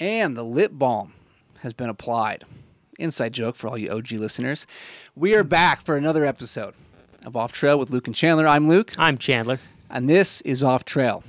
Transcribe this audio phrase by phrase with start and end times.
[0.00, 1.12] And the lip balm
[1.60, 2.44] has been applied.
[2.98, 4.66] Inside joke for all you OG listeners.
[5.16, 6.74] We are back for another episode
[7.24, 8.46] of Off Trail with Luke and Chandler.
[8.46, 9.58] I'm Luke, I'm Chandler.
[9.90, 11.24] and this is Off Trail.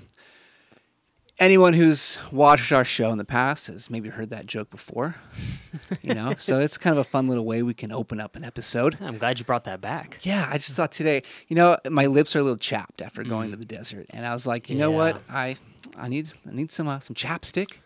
[1.39, 5.15] Anyone who's watched our show in the past has maybe heard that joke before,
[6.01, 6.35] you know.
[6.37, 8.97] so it's kind of a fun little way we can open up an episode.
[8.99, 10.19] I'm glad you brought that back.
[10.21, 13.51] Yeah, I just thought today, you know, my lips are a little chapped after going
[13.51, 15.55] to the desert, and I was like, you know what, I,
[15.97, 17.77] I need, I need some, uh, some chapstick.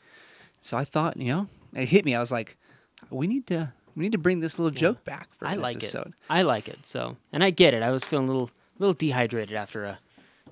[0.64, 2.16] So I thought, you know, it hit me.
[2.16, 2.58] I was like,
[3.10, 6.08] we need to, we need to bring this little joke back for I like episode.
[6.08, 6.14] it.
[6.30, 6.86] I like it.
[6.88, 7.84] So, and I get it.
[7.84, 8.50] I was feeling a little,
[8.80, 9.96] little dehydrated after uh,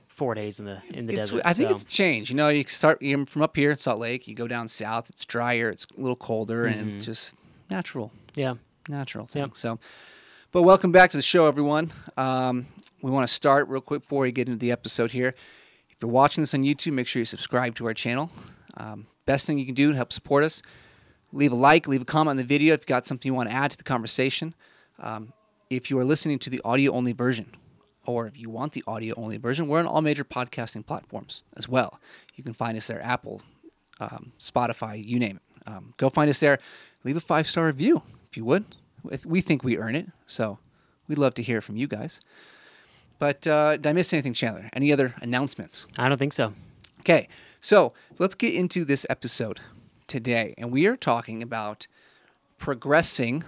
[0.07, 1.41] four days in the in the It's, desert.
[1.45, 1.75] I think so.
[1.75, 2.29] it's changed.
[2.29, 5.09] You know, you start you're from up here in Salt Lake, you go down south,
[5.09, 6.79] it's drier, it's a little colder, Mm-hmm.
[6.79, 7.35] and just
[7.69, 8.55] natural, yeah.
[8.89, 9.43] natural thing.
[9.43, 9.51] Yep.
[9.55, 9.79] So,
[10.51, 11.93] but welcome back to the show, everyone.
[12.17, 12.67] Um,
[13.01, 15.29] we want to start real quick before we get into the episode here.
[15.89, 18.29] If you're watching this on YouTube, make sure you subscribe to our channel.
[18.75, 20.61] Um, best thing you can do to help support us,
[21.31, 23.49] leave a like, leave a comment on the video if you've got something you want
[23.49, 24.53] to add to the conversation.
[24.99, 25.33] Um,
[25.69, 27.55] if you are listening to the audio only version,
[28.05, 31.69] or if you want the audio only version, we're on all major podcasting platforms as
[31.69, 31.99] well.
[32.35, 33.41] You can find us there Apple,
[33.99, 35.67] um, Spotify, you name it.
[35.67, 36.57] Um, go find us there.
[37.03, 38.65] Leave a five star review if you would.
[39.11, 40.57] If- We think we earn it, so
[41.07, 42.19] we'd love to hear from you guys.
[43.19, 44.69] But uh, did I miss anything, Chandler?
[44.73, 45.85] Any other announcements?
[45.97, 46.53] I don't think so.
[47.01, 47.27] Okay,
[47.61, 49.59] so let's get into this episode
[50.07, 50.53] today.
[50.57, 51.87] And we are talking about
[52.57, 53.43] progressing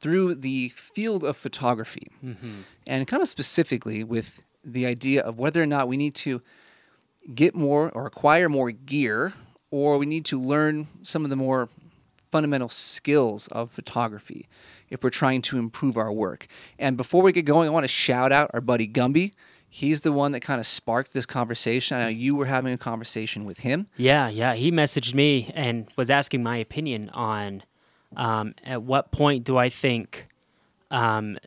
[0.00, 2.10] through the field of photography.
[2.24, 2.60] Mm-hmm.
[2.86, 6.42] And kind of specifically with the idea of whether or not we need to
[7.34, 9.34] get more or acquire more gear
[9.70, 11.68] or we need to learn some of the more
[12.30, 14.48] fundamental skills of photography
[14.90, 16.46] if we're trying to improve our work.
[16.78, 19.32] And before we get going, I want to shout out our buddy Gumby.
[19.70, 21.98] He's the one that kind of sparked this conversation.
[21.98, 23.86] I know you were having a conversation with him.
[23.96, 24.54] Yeah, yeah.
[24.54, 27.62] He messaged me and was asking my opinion on
[28.16, 30.26] um, at what point do I think,
[30.90, 31.38] um,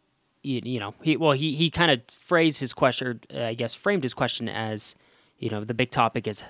[0.43, 3.73] you, you know, he well he he kind of phrased his question, uh, I guess,
[3.73, 4.95] framed his question as,
[5.39, 6.43] you know, the big topic is,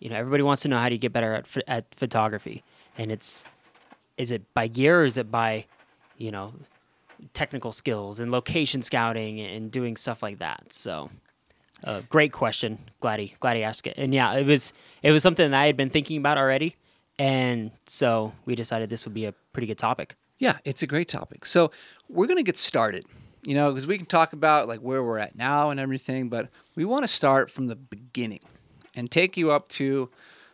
[0.00, 2.62] you know, everybody wants to know how do you get better at at photography,
[2.98, 3.44] and it's,
[4.18, 5.64] is it by gear or is it by,
[6.18, 6.52] you know,
[7.32, 10.72] technical skills and location scouting and doing stuff like that.
[10.72, 11.10] So,
[11.84, 12.78] uh, great question.
[13.00, 13.94] Glad he glad he asked it.
[13.96, 16.76] And yeah, it was it was something that I had been thinking about already,
[17.18, 20.16] and so we decided this would be a pretty good topic.
[20.38, 21.46] Yeah, it's a great topic.
[21.46, 21.70] So
[22.08, 23.04] we're gonna get started,
[23.44, 26.48] you know, because we can talk about like where we're at now and everything, but
[26.74, 28.40] we want to start from the beginning
[28.96, 30.08] and take you up to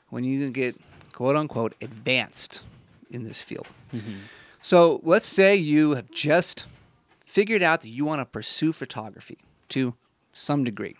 [0.09, 0.76] when you can get
[1.12, 2.62] quote unquote advanced
[3.10, 3.66] in this field.
[4.60, 6.66] So let's say you have just
[7.25, 9.38] figured out that you want to pursue photography
[9.71, 9.94] to
[10.32, 10.97] some degree.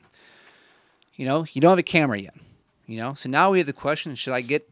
[1.15, 2.35] You know, you don't have a camera yet.
[2.87, 4.69] You know, so now we have the question: Should I get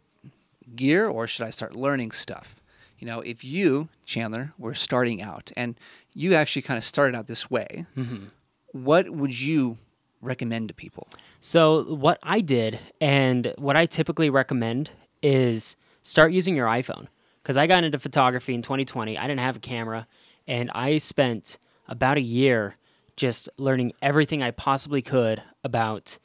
[0.75, 2.57] gear or should I start learning stuff?
[2.99, 5.77] You know, if you, Chandler, were starting out and
[6.15, 8.27] you actually kind of started out this way, mm-hmm.
[8.73, 9.79] what would you
[10.21, 11.07] recommend to people?
[11.41, 14.91] So what I did and what I typically recommend
[15.23, 17.07] is start using your iPhone
[17.49, 19.17] because I got into photography in 2020.
[19.17, 20.07] I didn't have a camera,
[20.47, 22.77] and I spent about a year
[23.17, 26.19] just learning everything I possibly could about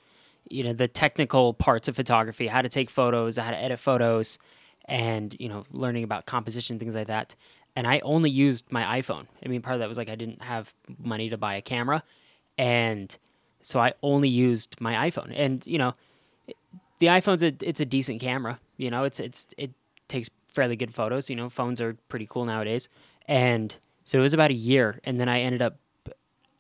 [0.50, 4.38] you know the technical parts of photography, how to take photos, how to edit photos,
[4.84, 7.38] and you know learning about composition things like that.
[7.74, 9.28] And I only used my iPhone.
[9.46, 12.04] I mean, part of that was like I didn't have money to buy a camera,
[12.58, 13.18] and
[13.62, 15.32] so I only used my iPhone.
[15.34, 15.94] And you know,
[17.00, 18.60] the iPhone's a it's a decent camera.
[18.76, 19.72] You know, it's it's it
[20.10, 21.30] takes fairly good photos.
[21.30, 22.88] You know, phones are pretty cool nowadays.
[23.28, 23.76] And
[24.06, 25.78] so it was about a year, and then I ended up,
[26.08, 26.12] uh,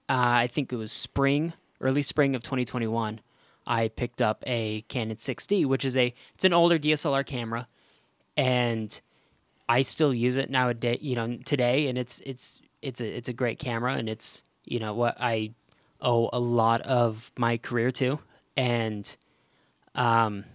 [0.10, 3.20] I think it was spring, early spring of 2021.
[3.68, 7.68] I picked up a Canon 6D, which is a it's an older DSLR camera,
[8.36, 9.00] and
[9.70, 11.00] I still use it nowadays.
[11.02, 14.80] You know, today, and it's it's it's a it's a great camera, and it's you
[14.80, 15.52] know what I
[16.02, 18.20] owe a lot of my career to,
[18.58, 19.16] and
[19.96, 20.46] um,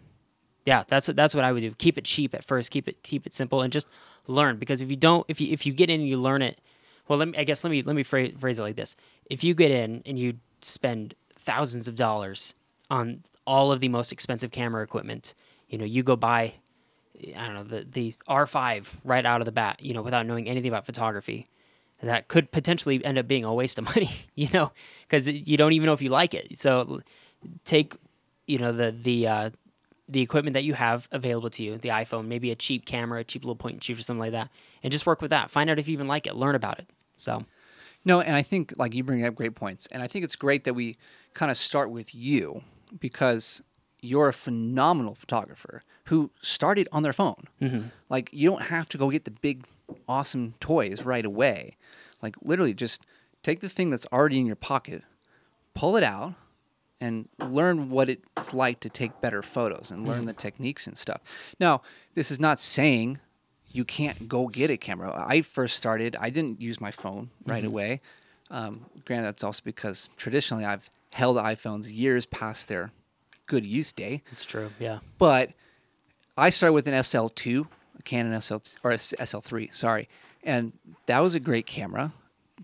[0.69, 1.73] yeah, that's that's what I would do.
[1.79, 2.71] Keep it cheap at first.
[2.71, 3.89] Keep it keep it simple, and just
[4.27, 4.59] learn.
[4.59, 6.61] Because if you don't, if you if you get in and you learn it,
[7.09, 8.95] well, let me I guess let me let me phrase, phrase it like this:
[9.31, 12.55] If you get in and you spend thousands of dollars
[12.91, 15.33] on all of the most expensive camera equipment,
[15.71, 16.53] you know, you go buy,
[17.35, 20.51] I don't know, the the R5 right out of the bat, you know, without knowing
[20.51, 21.47] anything about photography.
[22.03, 24.71] That could potentially end up being a waste of money, you know,
[25.09, 26.59] because you don't even know if you like it.
[26.59, 27.01] So
[27.65, 27.97] take,
[28.47, 29.51] you know, the the uh,
[30.09, 33.25] the equipment that you have available to you, the iPhone, maybe a cheap camera, a
[33.25, 34.51] cheap little point and shoot or something like that,
[34.83, 35.51] and just work with that.
[35.51, 36.35] Find out if you even like it.
[36.35, 36.89] Learn about it.
[37.17, 37.45] So
[38.05, 40.65] No, and I think like you bring up great points, and I think it's great
[40.65, 40.97] that we
[41.35, 42.63] kind of start with you
[42.99, 43.63] because
[44.01, 47.45] you're a phenomenal photographer who started on their phone.
[47.61, 47.89] Mm-hmm.
[48.09, 49.67] Like you don't have to go get the big
[50.09, 51.77] awesome toys right away.
[52.23, 53.05] Like literally just
[53.43, 55.03] take the thing that's already in your pocket,
[55.75, 56.35] pull it out
[57.01, 61.21] and learn what it's like to take better photos and learn the techniques and stuff.
[61.61, 61.83] Now,
[62.15, 63.21] this is not saying
[63.71, 65.13] you can't go get a camera.
[65.27, 68.01] I first started, I didn't use my phone right away.
[68.51, 72.91] Um, granted, that's also because traditionally I've held iPhones years past their
[73.47, 74.23] good use day.
[74.33, 74.71] It's true.
[74.79, 74.99] Yeah.
[75.19, 75.53] But
[76.37, 77.67] I started with an SL2,
[77.99, 80.09] a Canon SL or a S- SL3, sorry,
[80.43, 80.73] and
[81.07, 82.13] that was a great camera.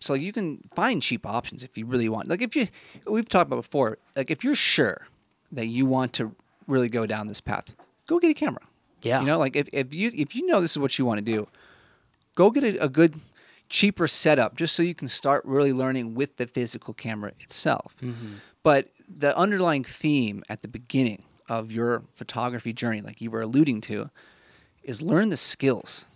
[0.04, 2.28] So you can find cheap options if you really want.
[2.28, 2.68] Like if you,
[3.06, 3.98] we've talked about before.
[4.14, 5.06] Like if you're sure
[5.50, 6.34] that you want to
[6.66, 7.74] really go down this path,
[8.06, 8.60] go get a camera.
[9.02, 9.20] Yeah.
[9.20, 11.24] You know, like if, if you if you know this is what you want to
[11.24, 11.48] do,
[12.36, 13.20] go get a, a good,
[13.68, 17.96] cheaper setup just so you can start really learning with the physical camera itself.
[18.02, 18.34] Mm-hmm.
[18.62, 23.80] But the underlying theme at the beginning of your photography journey, like you were alluding
[23.82, 24.10] to,
[24.82, 26.06] is learn the skills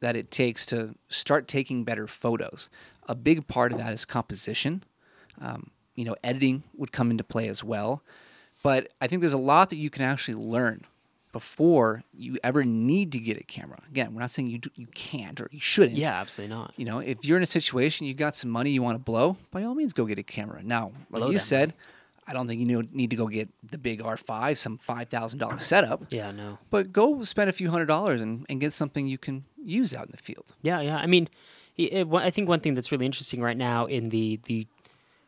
[0.00, 2.68] that it takes to start taking better photos.
[3.08, 4.84] A big part of that is composition.
[5.40, 8.02] Um, you know, editing would come into play as well.
[8.62, 10.84] But I think there's a lot that you can actually learn
[11.32, 13.80] before you ever need to get a camera.
[13.88, 15.96] Again, we're not saying you do, you can't or you shouldn't.
[15.96, 16.72] Yeah, absolutely not.
[16.76, 19.36] You know, if you're in a situation you've got some money you want to blow,
[19.50, 20.62] by all means go get a camera.
[20.62, 21.74] Now, like Blow you that said,
[22.26, 25.58] I don't think you need to go get the big R5, some five thousand dollar
[25.58, 26.04] setup.
[26.10, 26.58] Yeah, no.
[26.70, 30.06] But go spend a few hundred dollars and, and get something you can use out
[30.06, 30.54] in the field.
[30.62, 30.96] Yeah, yeah.
[30.96, 31.28] I mean,
[31.78, 34.66] it, I think one thing that's really interesting right now in the the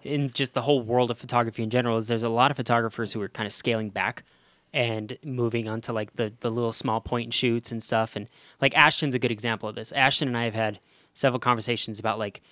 [0.03, 3.13] in just the whole world of photography in general is there's a lot of photographers
[3.13, 4.25] who are kind of scaling back
[4.73, 8.17] and moving on to like the the little small point and shoots and stuff.
[8.17, 8.29] And
[8.61, 9.93] like Ashton's a good example of this.
[9.93, 10.81] Ashton and I have had
[11.15, 12.43] several conversations about like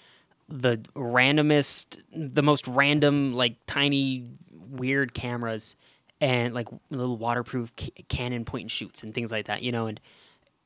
[0.48, 4.26] the randomest, the most random, like tiny,
[4.70, 5.76] weird cameras
[6.20, 9.86] and like little waterproof ca- Canon point and shoots and things like that, you know.
[9.86, 10.00] And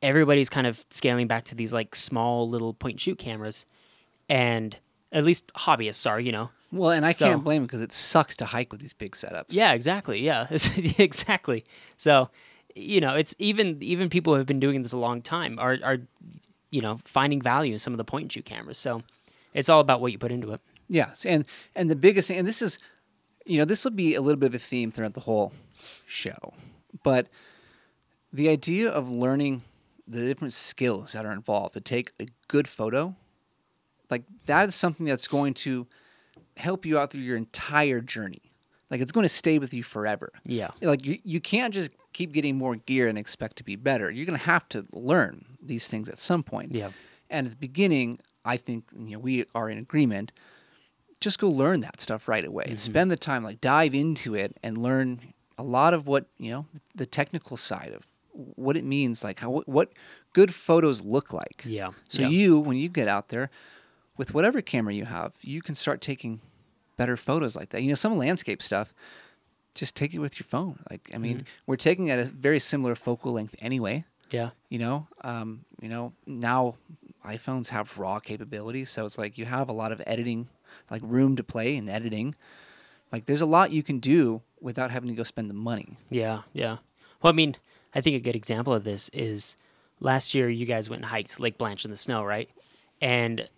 [0.03, 3.65] everybody's kind of scaling back to these like small little point and shoot cameras,
[4.29, 4.77] and
[5.13, 6.51] at least hobbyists are, you know.
[6.73, 9.13] Well, and I So- can't blame them because it sucks to hike with these big
[9.13, 9.47] setups.
[9.51, 10.21] Yeah, exactly.
[10.21, 10.47] Yeah,
[10.99, 11.65] exactly.
[11.99, 12.31] So,
[12.75, 15.79] you know, it's even even people who have been doing this a long time are
[15.85, 15.99] are,
[16.71, 18.79] you know, finding value in some of the point and shoot cameras.
[18.79, 19.03] So,
[19.53, 20.61] it's all about what you put into it.
[20.89, 22.79] Yes, and and the biggest thing, and this is,
[23.45, 25.53] you know, this will be a little bit of a theme throughout the whole
[26.07, 26.55] show,
[27.03, 27.29] but
[28.33, 29.63] the idea of learning
[30.13, 33.17] the different skills that are involved to take a good photo,
[34.11, 35.87] like that is something that's going to
[36.57, 38.53] help you out through your entire journey.
[38.91, 40.31] Like it's going to stay with you forever.
[40.45, 40.71] Yeah.
[40.83, 44.11] Like you, you can't just keep getting more gear and expect to be better.
[44.11, 46.73] You're going to have to learn these things at some point.
[46.73, 46.91] Yeah.
[47.31, 50.33] And at the beginning, I think you know we are in agreement.
[51.21, 52.65] Just go learn that stuff right away.
[52.65, 52.77] Mm-hmm.
[52.77, 56.67] Spend the time, like dive into it, and learn a lot of what you know
[56.95, 59.93] the technical side of what it means, like how what
[60.33, 61.63] good photos look like.
[61.67, 61.91] Yeah.
[62.09, 62.29] So Yeah.
[62.29, 63.51] you, when you get out there,
[64.17, 66.41] with whatever camera you have, you can start taking
[66.97, 67.83] better photos like that.
[67.83, 68.93] You know, some landscape stuff,
[69.75, 70.79] just take it with your phone.
[70.91, 74.05] Like, I mean, we're taking at a very similar focal length anyway.
[74.31, 74.51] Yeah.
[74.69, 76.77] You know, um, you know now
[77.25, 80.49] iPhones have RAW capabilities, so it's like you have a lot of editing,
[80.91, 82.35] like room to play in editing.
[83.13, 85.99] Like, there's a lot you can do without having to go spend the money.
[86.09, 86.79] Yeah, yeah.
[87.21, 87.57] Well, I mean,
[87.95, 89.57] I think a good example of this is
[90.01, 92.49] last year you guys went and hiked Lake Blanche in the snow, right?
[93.01, 93.49] And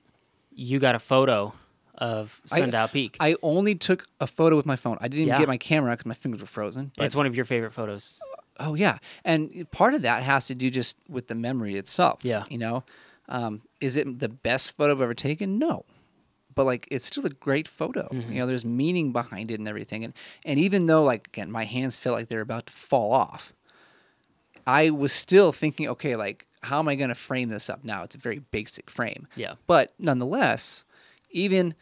[0.55, 1.53] you got a photo
[1.97, 3.17] of I- Sundial Peak.
[3.21, 4.99] I only took a photo with my phone.
[5.00, 5.38] I didn't even Yeah.
[5.38, 6.91] get my camera because my fingers were frozen.
[6.99, 8.21] It's one of your favorite photos.
[8.61, 12.21] Oh yeah, and part of that has to do just with the memory itself.
[12.23, 12.45] Yeah.
[12.49, 12.85] you know,
[13.29, 15.59] um, is it the best photo I've ever taken?
[15.59, 15.85] No,
[16.55, 18.09] but like it's still a great photo.
[18.12, 18.33] Mm-hmm.
[18.33, 20.05] You know, there's meaning behind it and everything.
[20.05, 20.14] And
[20.45, 23.53] and even though like again my hands feel like they're about to fall off,
[24.66, 28.02] I was still thinking, okay, like how am I going to frame this up now?
[28.04, 29.26] It's a very basic frame.
[29.37, 29.54] Yeah.
[29.66, 30.85] But nonetheless,
[31.30, 31.75] even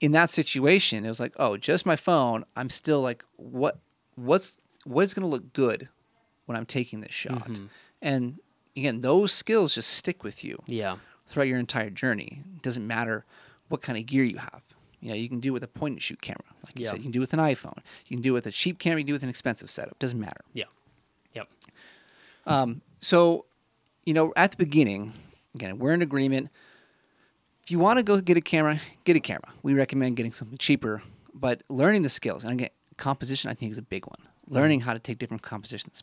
[0.00, 2.44] in that situation, it was like, oh, just my phone.
[2.56, 3.78] I'm still like, what,
[4.16, 5.88] what's, what is going to look good
[6.46, 7.48] when I'm taking this shot?
[7.48, 7.66] Mm-hmm.
[8.02, 8.38] And
[8.76, 10.96] again, those skills just stick with you Yeah.
[11.28, 12.42] throughout your entire journey.
[12.56, 13.24] It doesn't matter
[13.68, 14.62] what kind of gear you have.
[15.00, 16.90] You know, you can do it with a point and shoot camera, like you Yeah.
[16.90, 16.98] said.
[16.98, 17.78] You can do it with an iPhone.
[18.06, 18.98] You can do it with a cheap camera.
[18.98, 19.96] You can do it with an expensive setup.
[20.00, 20.40] Doesn't matter.
[20.54, 20.64] Yeah.
[21.34, 21.48] Yep.
[23.00, 23.46] So,
[24.04, 25.12] you know, at the beginning,
[25.54, 26.50] again, we're in agreement.
[27.62, 29.50] If you want to go get a camera, get a camera.
[29.62, 31.02] We recommend getting something cheaper,
[31.34, 34.20] but learning the skills and again, composition, I think, is a big one.
[34.48, 36.02] Learning how to take different compositions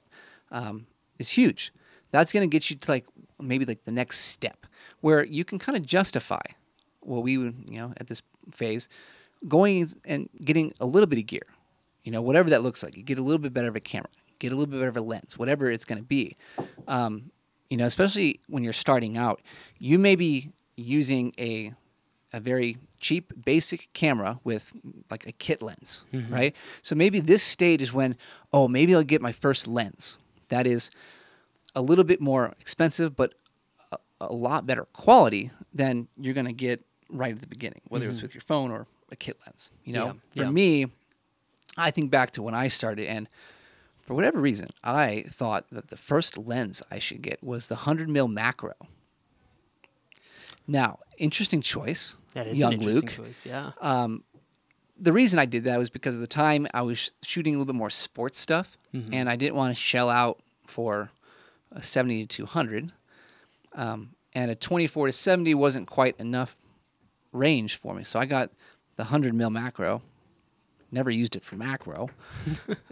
[0.51, 0.85] um,
[1.17, 1.73] is huge.
[2.11, 3.05] That's going to get you to like
[3.39, 4.65] maybe like the next step
[5.01, 6.41] where you can kind of justify
[7.01, 8.21] what we would, you know, at this
[8.51, 8.87] phase,
[9.47, 11.45] going and getting a little bit of gear.
[12.03, 14.09] You know, whatever that looks like, you get a little bit better of a camera,
[14.39, 16.35] get a little bit of a lens, whatever it's going to be.
[16.87, 17.31] Um,
[17.69, 19.41] you know, especially when you're starting out,
[19.79, 21.73] you may be using a
[22.33, 24.73] a very cheap basic camera with
[25.09, 26.53] like a kit lens, right?
[26.81, 28.17] So maybe this stage is when,
[28.51, 30.17] oh, maybe I'll get my first lens.
[30.49, 30.91] That is
[31.75, 33.35] a little bit more expensive, but
[33.91, 38.09] a, a lot better quality than you're going to get right at the beginning, whether
[38.09, 39.71] it's with your phone or a kit lens.
[39.85, 40.17] You know, Mm-hmm.
[40.33, 40.51] Yeah, for yeah.
[40.51, 40.85] me,
[41.77, 43.29] I think back to when I started, and
[44.05, 48.07] for whatever reason, I thought that the first lens I should get was the 100
[48.09, 48.73] mil macro.
[50.67, 53.27] Now, interesting choice, That is young an interesting Luke.
[53.27, 53.45] choice.
[53.45, 53.71] Yeah.
[54.97, 57.57] The reason I did that was because at the time I was sh- shooting a
[57.57, 59.13] little bit more sports stuff, Mm-hmm.
[59.13, 61.11] and I didn't want to shell out for
[61.73, 62.93] a 70 to 200.
[63.73, 66.55] Um, and a 24 to 70 wasn't quite enough
[67.33, 68.03] range for me.
[68.05, 68.51] So I got
[68.95, 70.01] the 100 mil macro.
[70.95, 72.09] Never used it for macro.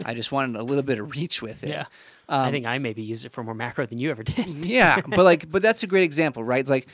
[0.04, 1.70] I just wanted a little bit of reach with it.
[1.70, 1.86] yeah.
[2.28, 4.46] Um, I think I maybe used it for more macro than you ever did.
[4.46, 6.60] yeah, but like, but that's a great example, right?
[6.60, 6.86] It's like,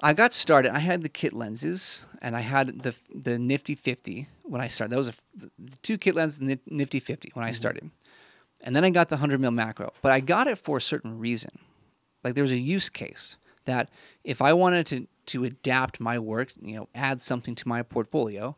[0.00, 0.72] I got started.
[0.72, 4.92] I had the kit lenses, and I had the the Nifty Fifty when I started.
[4.92, 5.14] That was a,
[5.58, 7.90] the two kit lenses, the Nifty Fifty when I started,
[8.60, 9.92] and then I got the hundred mil macro.
[10.02, 11.58] But I got it for a certain reason.
[12.22, 13.90] Like there was a use case that
[14.22, 18.56] if I wanted to to adapt my work, you know, add something to my portfolio,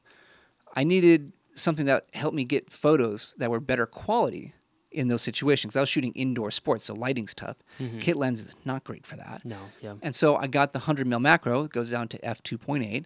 [0.74, 4.52] I needed something that helped me get photos that were better quality
[4.92, 5.76] in those situations.
[5.76, 7.56] I was shooting indoor sports, so lighting's tough.
[7.80, 7.98] Mm-hmm.
[7.98, 9.44] Kit lens is not great for that.
[9.44, 9.58] no.
[9.82, 9.94] Yeah.
[10.02, 13.04] And so I got the 100 mil macro, it goes down to f2.8,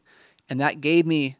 [0.48, 1.36] and that gave me,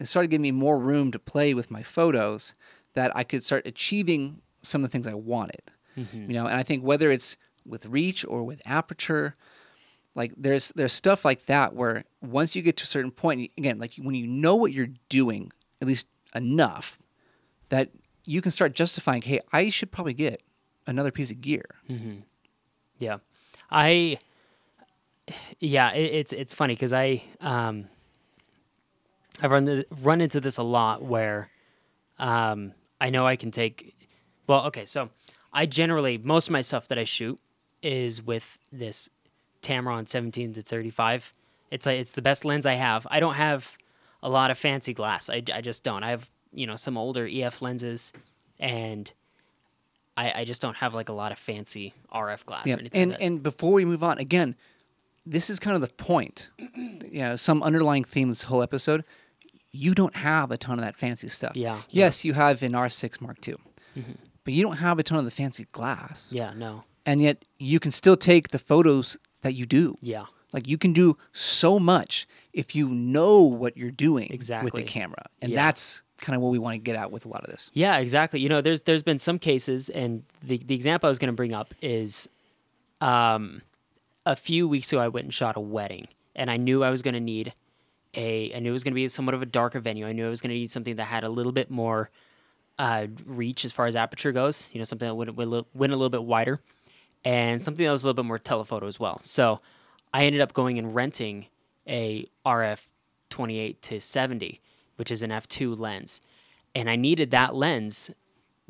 [0.00, 2.54] it started giving me more room to play with my photos
[2.94, 5.62] that I could start achieving some of the things I wanted.
[5.96, 6.30] Mm-hmm.
[6.30, 9.36] You know, and I think whether it's with reach or with aperture,
[10.14, 13.78] like there's there's stuff like that where once you get to a certain point, again,
[13.78, 16.98] like when you know what you're doing, at least enough,
[17.68, 17.90] that
[18.26, 20.42] you can start justifying, hey, I should probably get
[20.86, 21.64] another piece of gear.
[22.98, 23.18] Yeah,
[23.70, 24.18] I.
[25.60, 27.88] Yeah, it, it's it's funny because I um.
[29.40, 31.48] I've run the, run into this a lot where,
[32.18, 33.96] um, I know I can take.
[34.46, 35.08] Well, okay, so
[35.52, 37.40] I generally most of my stuff that I shoot
[37.82, 39.08] is with this
[39.62, 41.32] Tamron 17 to 35.
[41.70, 43.06] It's like it's the best lens I have.
[43.10, 43.76] I don't have
[44.22, 45.28] a lot of fancy glass.
[45.30, 46.02] I, I just don't.
[46.02, 48.12] I have you know some older EF lenses,
[48.60, 49.10] and
[50.16, 53.02] I, I just don't have like a lot of fancy RF glass Yeah, or anything.
[53.02, 53.24] and like that.
[53.26, 54.56] and before we move on, again,
[55.24, 56.50] this is kind of the point.
[56.58, 59.04] you know, some underlying theme this whole episode.
[59.74, 61.56] You don't have a ton of that fancy stuff.
[61.56, 61.80] Yeah.
[61.88, 63.54] Yes, you have an R6 Mark II,
[63.96, 64.12] mm-hmm.
[64.44, 66.26] but you don't have a ton of the fancy glass.
[66.30, 69.96] yeah, no, And yet you can still take the photos that you do.
[70.02, 74.82] yeah, Like you can do so much if you know what you're doing with the
[74.82, 75.64] camera, and Yeah.
[75.64, 77.70] that's kind of what we want to get at with a lot of this.
[77.72, 78.40] yeah, exactly.
[78.40, 81.36] You know, there's there's been some cases, and the the example I was going to
[81.36, 82.28] bring up is,
[83.00, 83.62] um,
[84.26, 86.06] a few weeks ago I went and shot a wedding,
[86.36, 87.54] and I knew I was going to need
[88.14, 90.06] a I knew it was going to be somewhat of a darker venue.
[90.06, 92.10] I knew I was going to need something that had a little bit more
[92.78, 94.68] uh, reach as far as aperture goes.
[94.72, 96.60] You know, something that would, would went a little bit wider,
[97.24, 99.20] and something that was a little bit more telephoto as well.
[99.24, 99.60] So
[100.12, 101.46] I ended up going and renting
[101.88, 102.80] a RF
[103.30, 104.60] 28 to 70,
[104.96, 106.20] which is an f2 lens,
[106.74, 108.10] and I needed that lens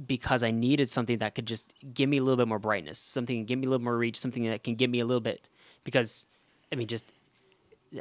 [0.04, 3.44] because I needed something that could just give me a little bit more brightness, something
[3.44, 5.48] give me a little more reach, something that can give me a little bit
[5.84, 6.26] because
[6.72, 7.12] I mean just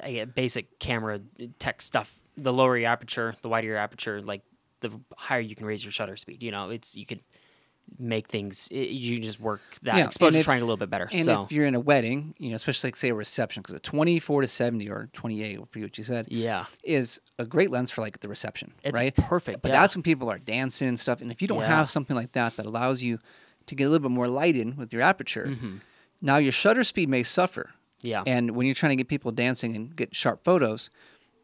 [0.04, 1.20] I basic camera
[1.60, 2.18] tech stuff.
[2.38, 4.42] The lower your aperture, the wider your aperture, like
[4.80, 6.42] the higher you can raise your shutter speed.
[6.42, 7.20] You know, it's you can
[8.00, 8.68] make things.
[8.72, 11.08] You just work that Yeah, exposure if- triangle a little bit better.
[11.12, 13.76] And so if you're in a wedding, you know, especially like say a reception, because
[13.76, 17.92] a 24 to 70 or 28, for what you said, yeah, is a great lens
[17.92, 19.16] for like the reception, It's right?
[19.16, 19.82] perfect, But yeah.
[19.82, 21.22] that's when people are dancing and stuff.
[21.22, 21.68] And if you don't Yeah.
[21.68, 23.20] have something like that that allows you
[23.68, 25.78] to get a little bit more light in with your aperture, Mm-hmm.
[26.22, 27.72] now your shutter speed may suffer.
[28.02, 30.90] yeah, And when you're trying to get people dancing and get sharp photos,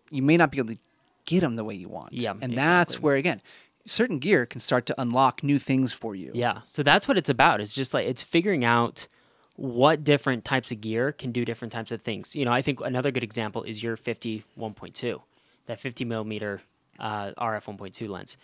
[0.09, 0.77] you may not be able to
[1.25, 2.13] get them the way you want.
[2.13, 3.41] Yeah, and that's where again,
[3.87, 6.31] certain gear can start to unlock new things for you.
[6.33, 6.61] Yeah.
[6.65, 7.61] So that's what it's about.
[7.61, 9.07] It's just like it's figuring out
[9.55, 12.35] what different types of gear can do different types of things.
[12.35, 15.21] You know, I think another good example is your 50 1.2,
[15.65, 16.61] that 50 millimeter
[16.99, 18.37] uh, RF 1.2 lens,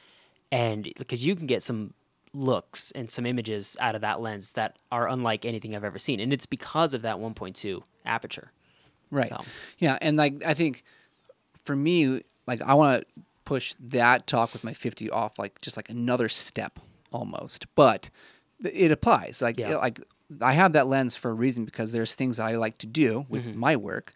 [0.52, 1.94] and because you can get some
[2.34, 6.20] looks and some images out of that lens that are unlike anything I've ever seen,
[6.20, 8.50] and it's because of that 1.2 aperture.
[9.12, 9.28] Right.
[9.30, 9.44] So-
[9.78, 10.84] Yeah, and like I think
[11.64, 15.78] for me, like I want to push that talk with my 50 off like just
[15.78, 16.80] like another step
[17.12, 17.66] almost.
[17.76, 18.10] But
[18.64, 19.42] it applies.
[19.42, 19.76] Like Yeah.
[19.78, 20.00] like
[20.42, 23.26] I have that lens for a reason because there's things that I like to do
[23.30, 24.14] with my work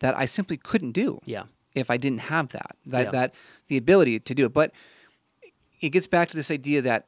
[0.00, 1.30] that I simply couldn't do Mm-hmm.
[1.30, 1.42] Yeah.
[1.74, 2.76] if I didn't have that.
[2.86, 3.10] That Yeah.
[3.10, 3.34] that
[3.68, 4.52] the ability to do it.
[4.52, 4.72] But
[5.80, 7.06] it gets back to this idea that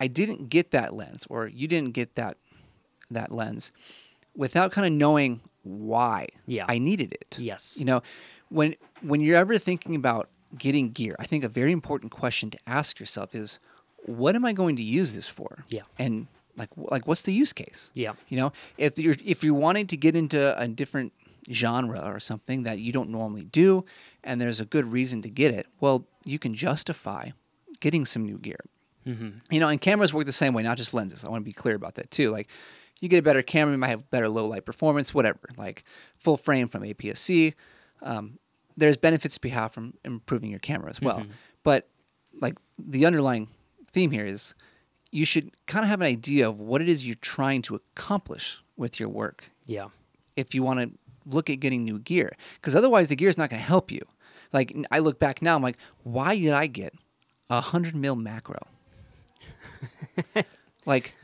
[0.00, 2.36] I didn't get that lens, or you didn't get that
[3.10, 3.72] that lens,
[4.36, 6.66] without kind of knowing why Yeah.
[6.68, 7.36] I needed it.
[7.40, 7.76] Yes.
[7.78, 8.02] You know,
[8.48, 12.58] when when you're ever thinking about getting gear, I think a very important question to
[12.66, 13.58] ask yourself is,
[14.06, 15.64] what am I going to use this for?
[15.68, 15.82] Yeah.
[15.98, 17.90] And like like what's the use case?
[17.94, 18.12] Yeah.
[18.28, 21.12] You know, if you're if you're wanting to get into a different
[21.50, 23.84] genre or something that you don't normally do,
[24.24, 27.30] and there's a good reason to get it, well, you can justify
[27.80, 28.60] getting some new gear.
[29.50, 31.24] You know, and cameras work the same way, not just lenses.
[31.24, 32.30] I want to be clear about that too.
[32.30, 32.48] Like,
[33.00, 35.40] you get a better camera, you might have better low light performance, whatever.
[35.56, 35.82] Like
[36.18, 37.54] full frame from APS-C.
[38.02, 38.38] Um,
[38.78, 41.18] there's benefits to be had from improving your camera as well.
[41.18, 41.30] Mm-hmm.
[41.62, 41.88] But
[42.40, 43.48] like the underlying
[43.90, 44.54] theme here is
[45.10, 48.62] you should kind of have an idea of what it is you're trying to accomplish
[48.76, 49.50] with your work.
[49.66, 49.88] Yeah.
[50.36, 50.90] if you want to
[51.26, 54.00] look at getting new gear because otherwise the gear is not going to help you.
[54.52, 56.94] Like I look back now i'm like why did i get
[57.50, 58.60] a 100 mil macro?
[60.86, 61.14] Like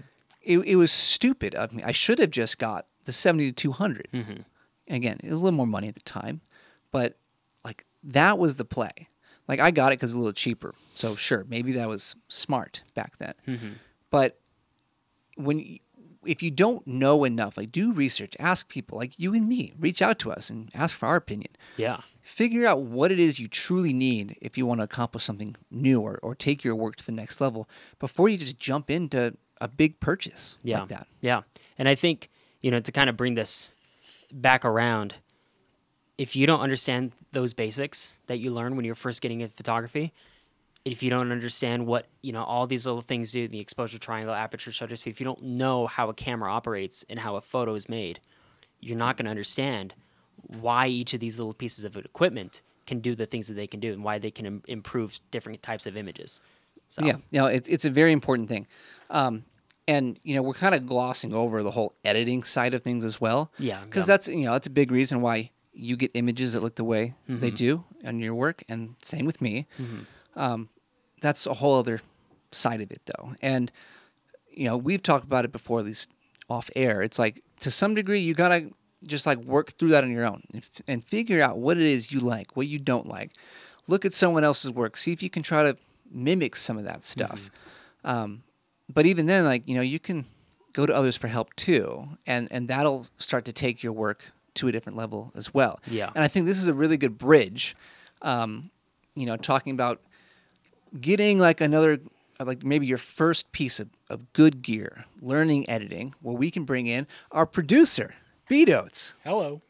[0.43, 1.83] it, it was stupid of me.
[1.83, 4.43] I should have just got the 70 to 200 mm-hmm.
[4.89, 6.41] again it was a little more money at the time
[6.93, 7.17] but
[8.05, 9.09] that was the play
[9.49, 12.83] like i got it because it's a little cheaper so sure maybe that was smart
[12.95, 13.69] back then mm-hmm.
[14.11, 14.39] but
[15.37, 15.79] when
[16.27, 20.01] if you don't know enough like do research ask people like you and me reach
[20.01, 21.99] out to us and ask for our opinion Yeah.
[22.23, 26.01] figure out what it is you truly need if you want to accomplish something new
[26.01, 27.69] or, or take your work to the next level
[27.99, 30.81] before you just jump into a big purchase Yeah.
[30.81, 31.43] like that Yeah.
[31.79, 32.31] And I think,
[32.63, 33.71] you know, to kind of bring this
[34.33, 35.15] back around,
[36.19, 40.13] if you don't understand those basics that you learn when you're first getting into photography,
[40.85, 44.35] if you don't understand what, you know, all these little things do, the exposure triangle,
[44.35, 47.75] aperture, shutter speed, if you don't know how a camera operates and how a photo
[47.75, 48.21] is made,
[48.81, 49.95] you're not going to understand
[50.61, 53.81] why each of these little pieces of equipment can do the things that they can
[53.81, 56.41] do and why they can Im- improve different types of images.
[56.91, 58.67] So, Yeah, you know, it's it's a very important thing,
[59.11, 59.45] um,
[59.89, 63.21] and you know we're kind of glossing over the whole editing side of things as
[63.21, 63.51] well.
[63.59, 64.13] Yeah, because yeah.
[64.13, 67.15] that's you know that's a big reason why you get images that look the way
[67.27, 67.57] they Mm-hmm.
[67.57, 69.67] do on your work, and same with me.
[70.37, 70.69] Um,
[71.21, 72.01] that's a whole other
[72.53, 73.71] side of it, though, and
[74.51, 76.11] you know we've talked about it before, at least
[76.49, 77.03] off air.
[77.03, 78.71] It's like to some degree you gotta
[79.07, 81.83] just like work through that on your own and, f- and figure out what it
[81.85, 83.33] is you like, what you don't like.
[83.87, 85.77] Look at someone else's work, see if you can try to
[86.11, 87.51] mimic some of that stuff.
[88.05, 88.43] Um,
[88.93, 90.27] but even then, like you know, you can
[90.73, 94.69] go to others for help too, and and that'll start to take your work to
[94.69, 95.81] a different level as well.
[95.87, 96.11] Yeah.
[96.15, 97.77] And I think this is a really good bridge.
[98.23, 98.71] Um,
[99.15, 100.01] you know, talking about
[101.01, 102.01] getting like another
[102.41, 106.87] like maybe your first piece of, of good gear learning editing where we can bring
[106.87, 108.15] in our producer
[108.49, 109.15] Bdotes.
[109.23, 109.63] Hello.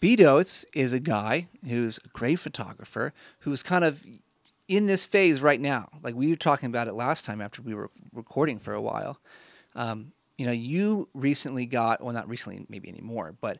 [0.00, 4.04] Bdotes is a guy who's a great photographer who's kind of
[4.66, 5.88] in this phase right now.
[6.02, 9.18] Like we were talking about it last time after we were recording for a while.
[9.74, 13.58] Um, you know, you recently got, well, not recently, maybe anymore, but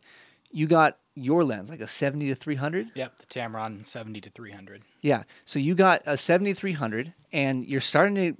[0.52, 2.90] you got your lens, like a 70 to 300.
[2.94, 4.82] Yep, the Tamron 70 to 300.
[5.02, 5.24] Yeah.
[5.44, 8.36] So you got a 7300 and you're starting to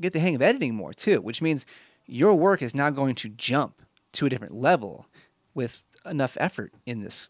[0.00, 1.66] get the hang of editing more too, which means
[2.06, 5.06] your work is now going to jump to a different level
[5.54, 7.28] with enough effort in this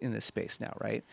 [0.00, 1.04] in this space now, right?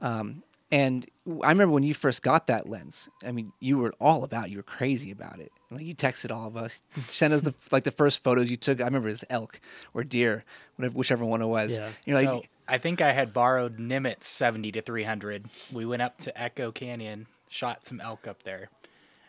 [0.00, 1.06] Um, and
[1.42, 3.08] I remember when you first got that lens.
[3.24, 4.50] I mean, you were all about.
[4.50, 5.52] You were crazy about it.
[5.74, 8.80] Like you texted all of us, sent us the like the first photos you took.
[8.80, 9.60] I remember it was elk
[9.92, 10.44] or deer,
[10.76, 11.78] whatever, whichever one it was.
[11.78, 11.90] Yeah.
[12.04, 15.46] You're like, I think I had borrowed Nimitz 70 to 300.
[15.72, 18.68] We went up to Echo Canyon, shot some elk up there,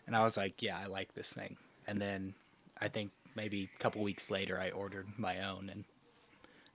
[0.07, 1.57] and I was like, yeah, I like this thing.
[1.87, 2.33] And then
[2.79, 5.83] I think maybe a couple weeks later, I ordered my own, and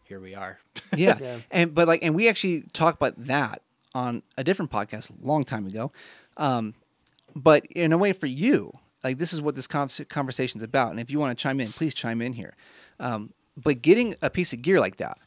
[0.05, 0.59] here we are.
[0.97, 1.17] yeah.
[1.21, 1.39] Yeah.
[1.51, 3.63] and but like and we actually talked about that
[3.95, 5.91] on a different podcast a long time ago
[6.37, 6.75] um,
[7.35, 11.01] but in a way for you like this is what this conversation is about and
[11.01, 12.55] if you want to chime in please chime in here.
[12.99, 15.19] Um, but getting a piece of gear like that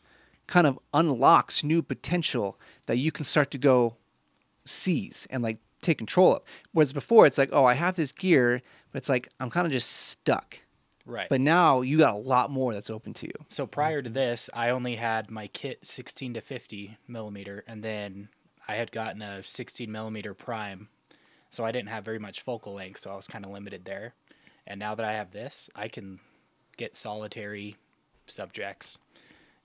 [0.47, 3.95] kind of unlocks new potential that you can start to go
[4.65, 6.41] seize and like take control of.
[6.71, 9.71] Whereas before it's like oh i have this gear but it's like i'm kind of
[9.71, 10.59] just stuck.
[11.05, 11.27] Right.
[11.27, 13.33] but now you got a lot more that's open to you.
[13.49, 18.29] So prior to this, I only had my kit 16 to 50 millimeter, and then
[18.67, 20.88] I had gotten a 16 millimeter prime,
[21.53, 24.15] so I didn't have very much focal length, so I was kind of limited there.
[24.65, 26.19] And now that I have this, I can
[26.77, 27.75] get solitary
[28.25, 28.97] subjects.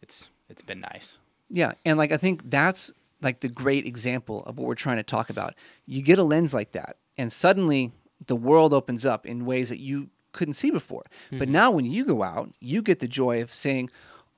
[0.03, 1.19] It's it's been nice.
[1.49, 5.03] Yeah, and like I think that's like the great example of what we're trying to
[5.03, 5.55] talk about.
[5.87, 7.93] You get a lens like that, and suddenly
[8.27, 11.05] the world opens up in ways that you couldn't see before.
[11.31, 11.53] But mm-hmm.
[11.53, 13.89] now when you go out, you get the joy of saying,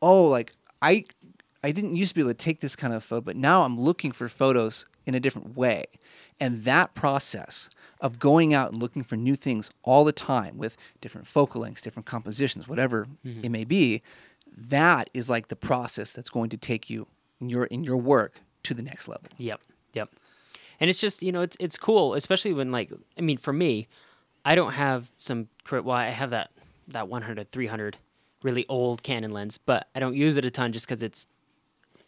[0.01, 1.05] "Oh, like I
[1.65, 3.77] I didn't used to be able to take this kind of photo, but now I'm
[3.77, 5.87] looking for photos in a different way."
[6.41, 7.69] And that process
[8.01, 11.83] of going out and looking for new things all the time with different focal lengths,
[11.83, 13.45] different compositions, whatever mm-hmm.
[13.45, 14.03] it may be,
[14.57, 17.07] that is like the process that's going to take you
[17.41, 19.29] in your in your work to the next level.
[19.39, 19.61] Yep.
[19.95, 20.11] Yep.
[20.81, 23.87] And it's just, you know, it's it's cool, especially when like I mean, for me,
[24.45, 26.51] I don't have some well, I have that
[26.89, 27.97] that 100 300
[28.43, 31.27] really old Canon lens, but I don't use it a ton just cuz it's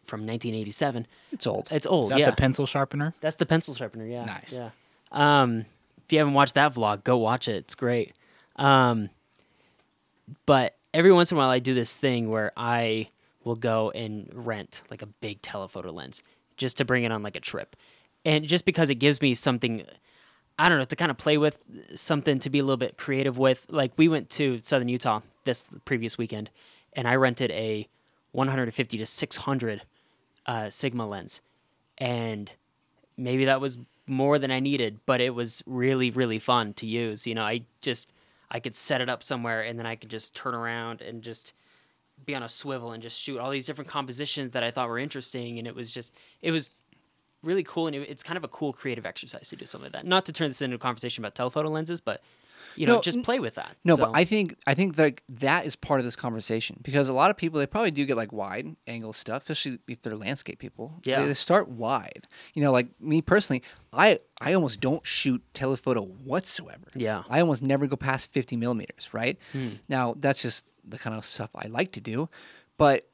[0.05, 1.07] from 1987.
[1.33, 1.69] It's old.
[1.71, 2.31] It's old, Is that yeah.
[2.31, 3.15] the pencil sharpener?
[3.21, 4.25] That's the pencil sharpener, yeah.
[4.25, 4.53] Nice.
[4.55, 4.71] Yeah.
[5.11, 5.65] Um,
[6.05, 7.57] if you haven't watched that vlog, go watch it.
[7.57, 8.13] It's great.
[8.57, 9.11] Um,
[10.47, 13.09] but every once in a while, I do this thing where I
[13.45, 16.23] will go and rent like a big telephoto lens
[16.57, 17.77] just to bring it on like a trip,
[18.25, 19.85] and just because it gives me something.
[20.59, 21.59] I don't know to kind of play with
[21.95, 23.65] something to be a little bit creative with.
[23.69, 26.51] Like we went to Southern Utah this previous weekend,
[26.93, 27.89] and I rented a
[28.33, 29.83] 150 to 600
[30.47, 31.43] uh, Sigma lens,
[31.99, 32.53] and
[33.17, 37.27] maybe that was more than I needed, but it was really really fun to use.
[37.27, 38.13] You know, I just
[38.53, 41.55] I could set it up somewhere and then I could just turn around and just
[42.27, 44.99] be on a swivel and just shoot all these different compositions that I thought were
[44.99, 46.71] interesting and it was just it was
[47.43, 50.03] really cool and it, it's kind of a cool creative exercise to do something like
[50.03, 50.07] that.
[50.07, 52.23] Not to turn this into a conversation about telephoto lenses, but
[52.77, 53.77] you know, No, just play with that.
[53.85, 57.09] No, So- but I think I think that that is part of this conversation because
[57.09, 60.17] a lot of people they probably do get like wide angle stuff, especially if they're
[60.17, 61.01] landscape people.
[61.05, 61.25] Yeah.
[61.25, 62.29] they, start wide.
[62.55, 66.89] You know, like me personally, I I almost don't shoot telephoto whatsoever.
[66.95, 67.25] Yeah.
[67.29, 69.09] I almost never go past fifty millimeters.
[69.13, 69.69] Right hmm.
[69.89, 72.29] now, that's just the kind of stuff I like to do,
[72.77, 73.09] but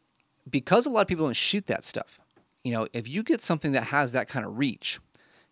[0.49, 2.21] because a lot of people don't shoot that stuff,
[2.65, 4.99] you know, if you get something that has that kind of reach,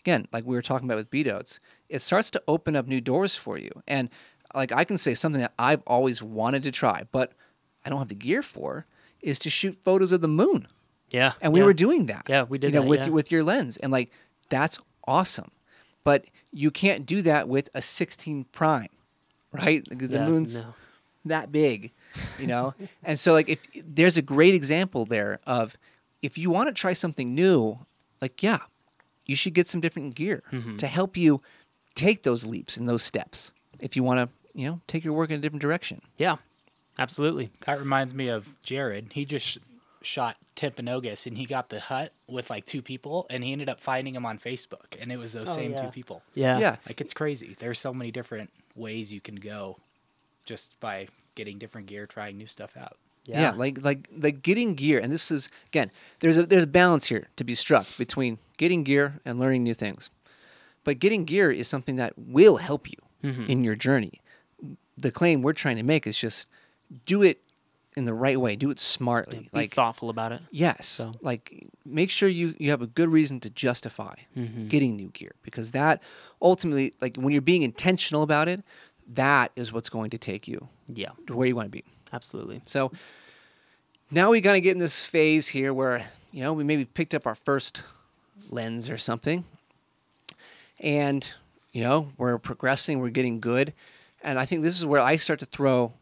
[0.01, 3.37] again, like we were talking about with Bdotes, it starts to open up new doors
[3.37, 3.71] for you.
[3.87, 4.09] And
[4.55, 7.33] like I can say something that I've always wanted to try, but
[7.85, 8.87] I don't have the gear for,
[9.21, 10.69] is to shoot photos of the moon.
[11.11, 11.33] yeah.
[11.41, 11.67] And we yeah.
[11.67, 12.27] were doing that.
[12.29, 13.07] Yeah, we did you know, that, with yeah.
[13.07, 14.11] your, with your lens, and like
[14.49, 15.51] that's awesome.
[16.05, 18.89] But you can't do that with a 16 prime,
[19.53, 19.85] right?
[19.89, 20.75] Because Yeah, the moon's no.
[21.25, 21.93] that big,
[22.39, 22.75] you know.
[23.03, 25.77] and so like if there's a great example there of
[26.23, 27.79] if you want to try something new,
[28.23, 28.61] like yeah,
[29.27, 30.77] you should get some different gear Mm-hmm.
[30.77, 31.43] to help you
[31.97, 33.53] take those leaps and those steps.
[33.81, 36.01] If you want to, you know, take your work in a different direction.
[36.17, 36.37] Yeah.
[36.99, 37.51] Absolutely.
[37.67, 39.09] That reminds me of Jared.
[39.13, 39.59] He just sh-
[40.03, 43.81] shot Timpanogos and he got the hut with like two people and he ended up
[43.81, 45.83] finding him on Facebook and it was those Oh, same yeah.
[45.83, 46.23] two people.
[46.35, 46.59] Yeah.
[46.59, 46.77] Yeah.
[46.87, 47.55] Like it's crazy.
[47.59, 49.77] There's so many different ways you can go
[50.47, 52.97] just by getting different gear, trying new stuff out.
[53.27, 53.51] Yeah.
[53.51, 57.27] like like like getting gear, and this is again, there's a there's a balance here
[57.37, 60.11] to be struck between getting gear and learning new things.
[60.87, 63.51] But getting gear is something that will help you Mm-hmm.
[63.51, 64.21] in your journey.
[64.97, 66.47] The claim we're trying to make is just
[67.07, 67.41] do it
[67.97, 69.39] in the right way, do it smartly.
[69.41, 70.43] Be like thoughtful about it.
[70.53, 74.69] yes, So- like make sure you you have a good reason to justify Mm-hmm.
[74.69, 76.03] getting new gear because that
[76.41, 78.63] ultimately like when you're being intentional about it,
[79.15, 81.11] that is what's going to take you Yeah.
[81.27, 81.85] to where you want to be.
[82.13, 82.61] Absolutely.
[82.65, 82.93] So
[84.11, 87.15] now we kind of get in this phase here where, you know, we maybe picked
[87.15, 87.83] up our first
[88.51, 89.45] lens or something.
[90.79, 91.29] And,
[91.73, 93.73] you know, we're progressing, we're getting good.
[94.23, 95.95] And I think this is where I start to throw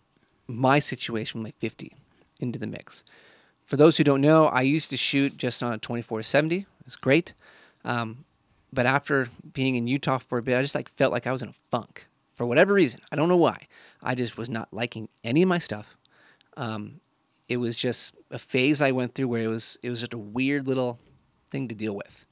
[0.47, 1.93] my situation with my 50
[2.41, 3.05] into the mix.
[3.65, 6.57] For those who don't know, I used to shoot just on a 24 to 70.
[6.57, 7.33] It was great.
[7.85, 8.25] Um,
[8.73, 11.43] but after being in Utah for a bit, I just like felt like I was
[11.43, 13.01] in a funk for whatever reason.
[13.11, 13.69] I don't know why.
[14.03, 15.97] I just was not liking any of my stuff.
[16.57, 17.01] Um,
[17.49, 20.19] it was just a phase I went through where it was it was just a
[20.19, 20.99] weird little
[21.51, 22.27] thing to deal with.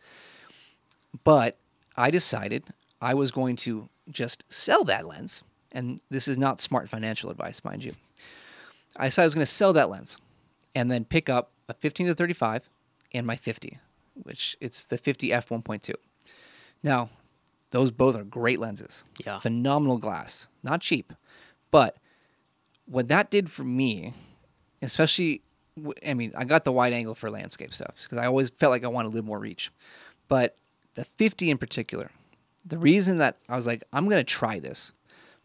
[1.24, 1.58] But
[2.02, 2.64] I decided
[3.00, 7.62] I was going to just sell that lens, and this is not smart financial advice,
[7.62, 7.92] mind you.
[8.96, 10.18] I decided I was going to sell that lens,
[10.74, 12.68] and then pick up a 15 to 35
[13.14, 13.78] and my 50,
[14.14, 15.94] which it's the 50 f 1.2.
[16.82, 17.08] Now,
[17.70, 19.04] those both are great lenses.
[19.24, 19.38] Yeah.
[19.38, 21.12] Phenomenal glass, not cheap,
[21.70, 21.98] but
[22.86, 24.12] what that did for me,
[24.82, 25.42] especially,
[26.04, 28.82] I mean, I got the wide angle for landscape stuff because I always felt like
[28.82, 29.70] I wanted a little more reach.
[30.26, 30.56] But
[30.94, 32.10] the 50 in particular,
[32.64, 34.92] the reason that I was like, I'm going to try this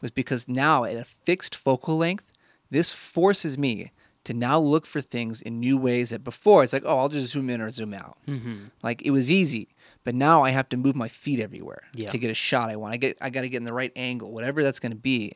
[0.01, 2.31] was because now at a fixed focal length,
[2.69, 3.91] this forces me
[4.25, 7.31] to now look for things in new ways that before it's like, oh, I'll just
[7.31, 8.17] zoom in or zoom out.
[8.27, 8.65] Mm-hmm.
[8.83, 9.69] Like it was easy,
[10.03, 12.09] but now I have to move my feet everywhere Yeah.
[12.09, 12.93] to get a shot I want.
[12.93, 15.31] I get I got to get in the right angle, whatever that's going to be.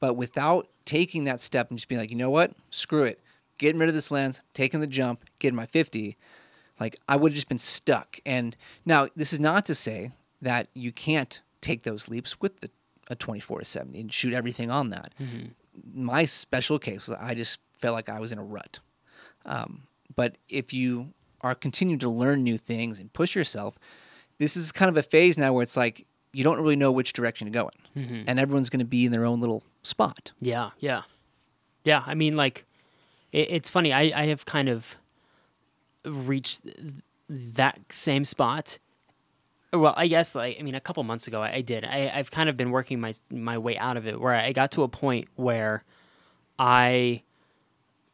[0.00, 3.20] But without taking that step and just being like, you know what, screw it,
[3.58, 6.16] getting rid of this lens, taking the jump, getting my fifty,
[6.80, 8.18] like I would have just been stuck.
[8.26, 12.70] And now this is not to say that you can't take those leaps with the
[13.08, 15.12] a 24 to 70 and shoot everything on that.
[15.92, 18.78] My special case was I just felt like I was in a rut.
[19.44, 19.82] Um,
[20.16, 23.78] but if you are continuing to learn new things and push yourself,
[24.38, 27.12] this is kind of a phase now where it's like you don't really know which
[27.12, 28.22] direction to go in, Mm-hmm.
[28.26, 30.32] and everyone's going to be in their own little spot.
[30.40, 31.02] Yeah, yeah,
[31.84, 32.02] yeah.
[32.06, 32.64] I mean, like,
[33.32, 33.92] it, it's funny.
[33.92, 34.96] I I have kind of
[36.04, 36.62] reached
[37.28, 38.78] that same spot.
[39.72, 41.84] Well, I guess like I mean, a couple months ago, I, I did.
[41.84, 44.70] I, I've kind of been working my my way out of it, where I got
[44.72, 45.84] to a point where
[46.58, 47.22] I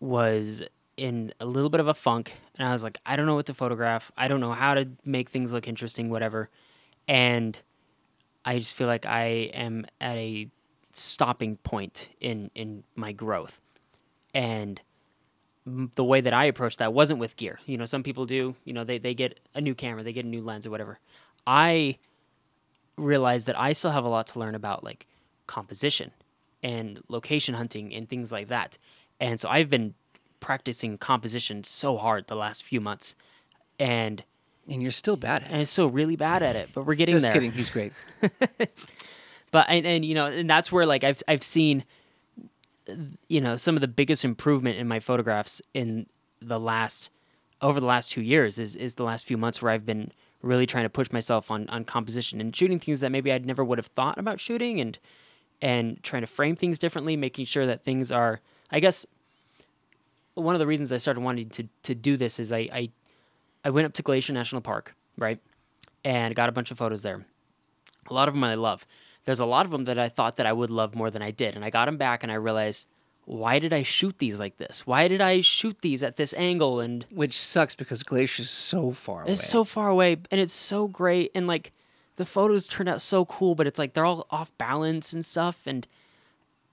[0.00, 0.62] was
[0.96, 3.46] in a little bit of a funk, and I was like, I don't know what
[3.46, 4.11] to photograph.
[4.16, 6.48] I don't know how to make things look interesting, whatever.
[7.09, 7.61] And
[8.44, 10.48] I just feel like I am at a
[10.92, 13.61] stopping point in in my growth,
[14.35, 14.81] and
[15.66, 17.61] the way that I approached that wasn't with gear.
[17.66, 18.55] You know, some people do.
[18.64, 20.99] You know, they they get a new camera, they get a new lens or whatever.
[21.46, 21.99] I
[22.96, 25.07] realized that I still have a lot to learn about like
[25.46, 26.11] composition
[26.62, 28.77] and location hunting and things like that.
[29.18, 29.94] And so I've been
[30.40, 33.14] practicing composition so hard the last few months,
[33.79, 34.23] and
[34.68, 35.59] And you're still bad at and it.
[35.61, 36.70] I'm still really bad at it.
[36.75, 37.33] But we're getting Just there.
[37.33, 37.53] kidding.
[37.53, 37.92] He's great.
[39.51, 41.85] but and, and you know and that's where like I've I've seen
[43.29, 46.07] you know some of the biggest improvement in my photographs in
[46.40, 47.11] the last
[47.62, 50.66] over the last two years is is the last few months where I've been really
[50.66, 53.79] trying to push myself on on composition and shooting things that maybe I'd never would
[53.79, 54.98] have thought about shooting and
[55.62, 59.07] and trying to frame things differently, making sure that things are I guess
[60.35, 62.90] one of the reasons I started wanting to to do this is I I,
[63.64, 65.38] I went up to Glacier National Park, right?
[66.05, 67.26] And got a bunch of photos there.
[68.09, 68.87] A lot of them I love.
[69.24, 71.30] There's a lot of them that I thought that I would love more than I
[71.30, 72.88] did, and I got them back and I realized
[73.30, 74.87] why did I shoot these like this?
[74.87, 79.22] Why did I shoot these at this angle and Which sucks because Glacier's so far
[79.22, 79.33] away.
[79.33, 81.72] it's so far away and it's so great and like
[82.16, 85.62] the photos turned out so cool, but it's like they're all off balance and stuff
[85.64, 85.87] and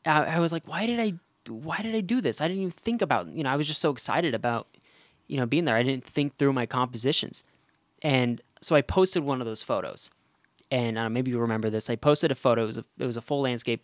[0.05, 1.13] I, I was like, why did I
[1.47, 2.41] why did I do this?
[2.41, 4.67] I didn't even think about, you know, I was just so excited about
[5.27, 5.75] you know being there.
[5.75, 7.43] I didn't think through my compositions.
[8.01, 10.10] And so I posted one of those photos.
[10.69, 11.89] And uh, maybe you remember this.
[11.89, 12.63] I posted a photo.
[12.63, 13.84] It was a, it was a full landscape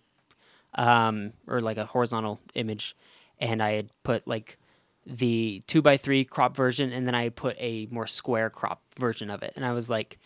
[0.75, 2.95] um, or like a horizontal image,
[3.39, 4.57] and I had put like
[5.05, 8.81] the two by three crop version, and then I had put a more square crop
[8.99, 9.53] version of it.
[9.55, 10.19] And I was like,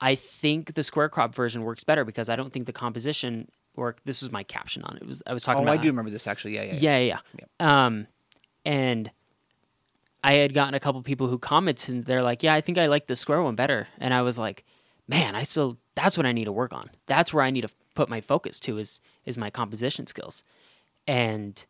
[0.00, 4.00] I think the square crop version works better because I don't think the composition work.
[4.04, 5.02] This was my caption on it.
[5.02, 6.54] it was I was talking Oh, about I do remember this actually.
[6.54, 6.74] Yeah, yeah.
[6.74, 7.18] yeah, yeah,
[7.60, 7.84] yeah.
[7.86, 8.06] Um,
[8.64, 9.10] and
[10.24, 12.86] I had gotten a couple people who commented, and they're like, "Yeah, I think I
[12.86, 14.64] like the square one better." And I was like,
[15.08, 16.90] "Man, I still that's what I need to work on.
[17.06, 20.44] That's where I need to put my focus to is is my composition skills,
[21.06, 21.64] and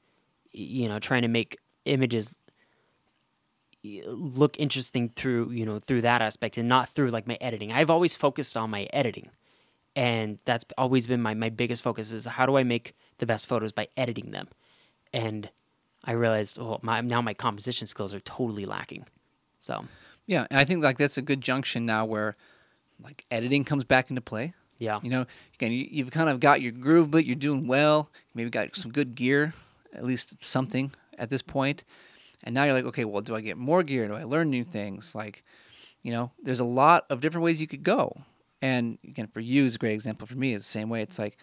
[0.52, 2.36] you know, trying to make images
[3.84, 7.72] look interesting through you know through that aspect and not through like my editing.
[7.72, 9.30] I've always focused on my editing,
[9.96, 13.46] and that's always been my my biggest focus is how do I make the best
[13.46, 14.48] photos by editing them,
[15.12, 15.50] and
[16.04, 19.06] I realized oh my now my composition skills are totally lacking,
[19.60, 19.84] so.
[20.24, 22.36] Yeah, and I think like that's a good junction now where
[23.02, 24.54] like editing comes back into play.
[24.78, 28.10] yeah You know, again, you, you've kind of got your groove, but you're doing well.
[28.34, 29.54] Maybe got some good gear,
[29.94, 31.84] at least something at this point.
[32.44, 34.08] And now you're like, okay, well, do I get more gear?
[34.08, 35.14] Do I learn new things?
[35.14, 35.44] Like,
[36.02, 38.22] you know, there's a lot of different ways you could go.
[38.60, 40.26] And again, for you is a great example.
[40.26, 41.02] For me, it's the same way.
[41.02, 41.38] It's like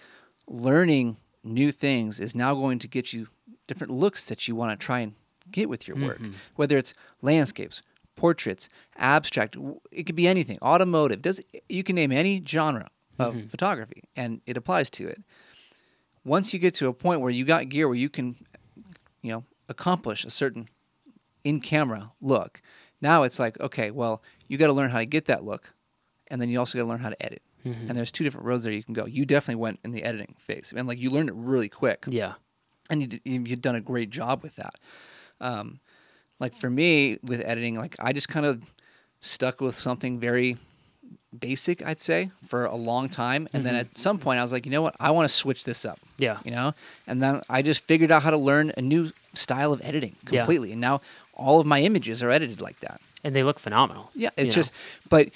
[0.48, 3.28] learning new things is now going to get you
[3.68, 5.14] different looks that you want to try and
[5.52, 6.34] get with your work, mm-hmm.
[6.56, 7.82] whether it's landscapes,
[8.20, 9.56] portraits, abstract.
[9.92, 10.58] It could be anything.
[10.62, 11.22] Automotive.
[11.22, 15.22] Does you can name any genre of photography, and it applies to it.
[16.24, 18.36] Once you get to a point where you got gear where you can,
[19.22, 20.68] you know, accomplish a certain
[21.44, 22.62] in-camera look,
[23.02, 25.74] now it's like, okay, well, you got to learn how to get that look,
[26.28, 27.42] and then you also got to learn how to edit.
[27.66, 29.06] And there's two different roads there you can go.
[29.06, 32.34] You definitely went in the editing phase, and like you learned it really quick yeah
[32.90, 34.76] and you you- you've done a great job with that.
[35.42, 35.80] Um,
[36.40, 38.62] like for me with editing, like I just kind of
[39.22, 40.58] stuck with something very
[41.38, 43.82] basic, I'd say, for a long time, and then mm-hmm.
[43.92, 46.00] at some point I was like, you know what, I want to switch this up.
[46.18, 46.40] Yeah.
[46.44, 46.74] you know,
[47.08, 50.42] and then I just figured out how to learn a new style of editing Yeah.
[50.42, 51.02] completely, and now
[51.34, 53.00] all of my images are edited like that.
[53.24, 54.10] and they look phenomenal.
[54.16, 54.52] Yeah, it's know?
[54.62, 54.74] just,
[55.10, 55.30] but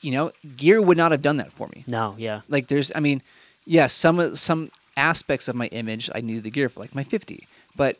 [0.00, 3.00] you know, gear would not have done that for me no yeah like there's i
[3.00, 3.20] mean
[3.66, 7.04] yes some of- some aspects of my image i needed the gear for like my
[7.04, 7.98] 50 but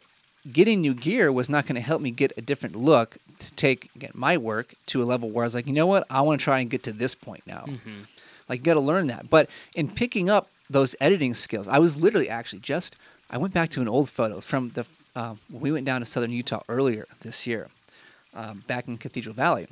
[0.53, 3.91] getting new gear was not going to help me get a different look to take
[3.97, 6.07] again my work to a level where i was like you know what?
[6.11, 7.65] I want to try and get to this point now.
[8.49, 9.31] Like you got to learn that.
[9.31, 12.97] But in picking up those editing skills i was literally actually just
[13.29, 16.07] i went back to an old photo from the uh, when we went down to
[16.07, 17.69] southern utah earlier this year
[18.35, 19.67] um, back in cathedral valley.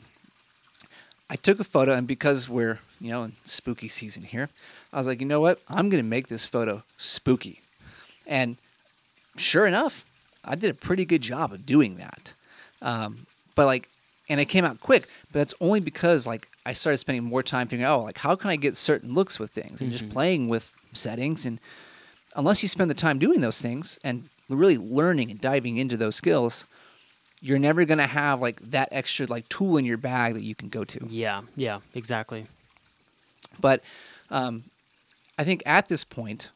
[1.31, 4.49] I took a photo, and because we're you know in spooky season here,
[4.93, 5.61] I was like, you know what?
[5.69, 7.61] I'm gonna make this photo spooky,
[8.27, 8.57] and
[9.37, 10.05] sure enough,
[10.45, 12.35] I did a pretty good job of doing that.
[12.81, 13.89] Um, but like,
[14.29, 15.09] and it came out quick.
[15.33, 18.37] But that's only because like I started spending more time figuring out, oh, like how
[18.37, 21.47] can I get certain looks with things and just playing with settings.
[21.47, 21.61] And
[22.37, 26.17] unless you spend the time doing those things and really learning and diving into those
[26.17, 26.67] skills,
[27.41, 30.69] you're never gonna have like that extra like tool in your bag that you can
[30.69, 31.07] go to.
[31.09, 32.47] Yeah, yeah, exactly.
[33.61, 33.83] But
[34.31, 34.65] um,
[35.39, 36.51] I think at this point,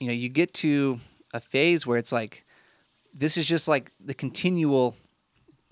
[0.00, 1.00] you know, you get to
[1.32, 2.44] a phase where it's like,
[3.16, 4.94] this is just like the continual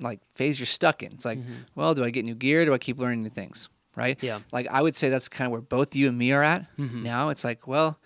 [0.00, 1.12] like phase you're stuck in.
[1.12, 1.54] It's like, mm-hmm.
[1.74, 2.64] well, do I get new gear?
[2.64, 3.68] Do I keep learning new things?
[3.94, 4.18] Right?
[4.20, 4.40] Yeah.
[4.52, 7.02] Like I would say that's kind of where both you and me are at mm-hmm.
[7.02, 7.28] now.
[7.28, 7.98] It's like, well,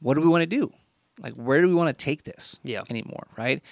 [0.00, 0.72] what do we want to do?
[1.20, 2.60] Like, where do we want to take this?
[2.62, 2.82] Yeah.
[2.90, 3.62] Anymore, right?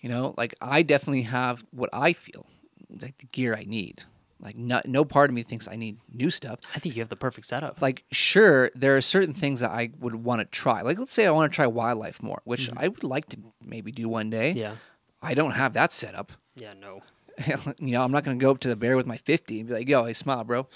[0.00, 2.46] You know, like I definitely have what I feel
[2.88, 4.02] like the gear I need.
[4.42, 7.08] Like, no, no part of me thinks I need new stuff I think you have
[7.10, 7.80] the perfect setup.
[7.82, 11.26] like sure there are certain things that i would want to try like let's say
[11.26, 14.50] i want to try wildlife more which i would like to maybe do one day
[14.52, 14.58] Mm-hmm.
[14.60, 14.74] yeah,
[15.22, 17.02] i don't have that set up yeah, no.
[17.78, 19.68] you know i'm not going to go up to the bear with my 50 and
[19.68, 20.66] be like yo hey smile bro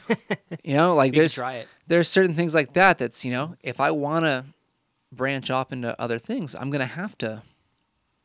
[0.64, 1.68] you know like there's try it.
[1.88, 4.44] there's certain things like that that's you know if i want to
[5.12, 7.42] branch off into other things i'm going to have to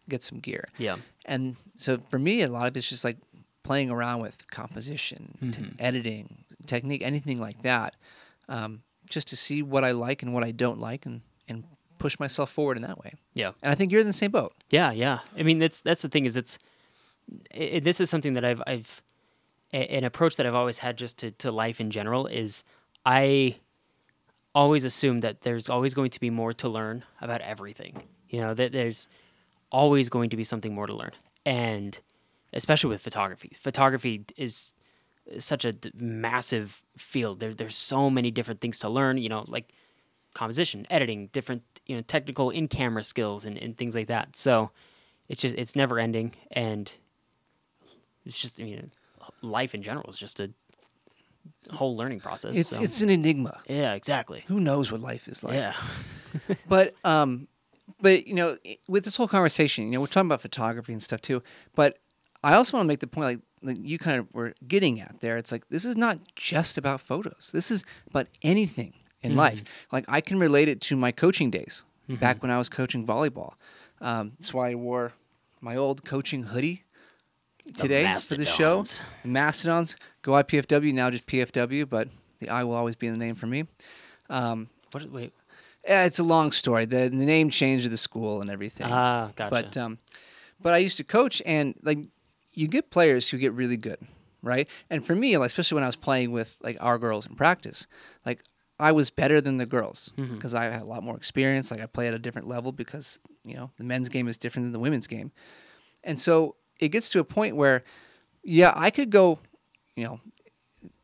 [0.09, 3.17] get some gear Yeah, and so for me, a lot of it's just like
[3.65, 5.75] playing around with composition, Mm-hmm.
[5.79, 7.95] editing, technique, anything like that,
[8.47, 8.71] um,
[9.09, 11.63] just to see what I like and what I don't like, and and
[11.99, 13.11] push myself forward in that way.
[13.33, 13.51] yeah.
[13.63, 14.53] And I think you're in the same boat.
[14.69, 15.19] Yeah, yeah.
[15.39, 16.57] I mean, that's that's the thing is it's
[17.57, 19.01] i this is something that I've I've
[19.73, 22.63] a- an approach that I've always had just to to life in general is
[23.05, 23.55] I
[24.53, 27.93] always assume that there's always going to be more to learn about everything.
[28.29, 29.07] You know, that there's
[29.71, 31.11] always going to be something more to learn.
[31.45, 31.99] And
[32.55, 33.51] especially with photography.
[33.59, 34.75] Photography is
[35.37, 37.39] such a d- massive field.
[37.39, 39.73] There there's so many different things to learn, you know, like
[40.33, 44.35] composition, editing, different, you know, technical in-camera skills and, and things like that.
[44.35, 44.71] So
[45.29, 46.91] it's just it's never ending and
[48.25, 48.91] it's just I mean
[49.41, 50.51] life in general is just a
[51.71, 52.55] whole learning process.
[52.55, 52.81] It's so.
[52.81, 53.59] it's an enigma.
[53.67, 54.43] yeah, exactly.
[54.47, 55.55] Who knows what life is like?
[55.55, 55.73] Yeah.
[56.67, 57.47] but um
[58.01, 61.21] but you know with this whole conversation you know we're talking about photography and stuff
[61.21, 61.41] too
[61.75, 61.97] but
[62.49, 63.39] i also want to make the point like,
[63.75, 67.01] like you kind of were getting at there it's like this is not just about
[67.01, 69.59] photos this is about anything in life
[69.91, 73.53] like i can relate it to my coaching days back when i was coaching volleyball
[74.01, 75.13] um, that's why i wore
[75.61, 76.83] my old coaching hoodie
[77.73, 79.01] today for the show Mastodons.
[79.23, 82.07] the mastodons go ipfw now just pfw but
[82.39, 83.65] the i will always be the name for me
[84.29, 85.33] um, What wait.
[85.87, 86.85] yeah, it's a long story.
[86.85, 88.87] The, the name changed of the school and everything.
[88.89, 89.51] Ah, gotcha.
[89.51, 89.99] But um,
[90.59, 91.99] but I used to coach, and like
[92.55, 93.99] you get players who get really good,
[94.41, 94.67] right?
[94.89, 97.87] And for me, like, especially when I was playing with like our girls in practice,
[98.25, 98.41] like
[98.79, 100.35] I was better than the girls mm-hmm.
[100.35, 101.71] because I had a lot more experience.
[101.71, 104.65] Like I play at a different level because you know the men's game is different
[104.65, 105.31] than the women's game,
[106.03, 107.83] and so it gets to a point where,
[108.43, 109.39] yeah, I could go,
[109.95, 110.19] you know,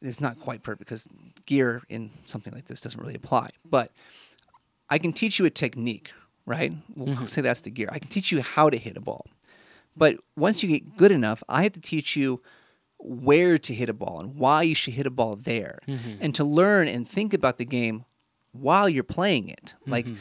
[0.02, 1.08] it's not quite perfect because
[1.46, 3.92] gear in something like this doesn't really apply, but
[4.90, 6.12] I can teach you a technique,
[6.46, 6.74] right?
[6.96, 7.26] We'll mm-hmm.
[7.26, 7.90] say that's the gear.
[7.92, 9.26] I can teach you how to hit a ball.
[9.96, 12.42] But once you get good enough, I have to teach you
[12.98, 16.14] where to hit a ball and why you should hit a ball there mm-hmm.
[16.22, 18.06] and to learn and think about the game
[18.52, 19.76] while you're playing it.
[19.88, 20.16] Like mm-hmm.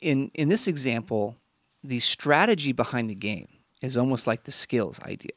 [0.00, 1.36] in in this example,
[1.82, 3.48] the strategy behind the game
[3.82, 5.32] is almost like the skills idea.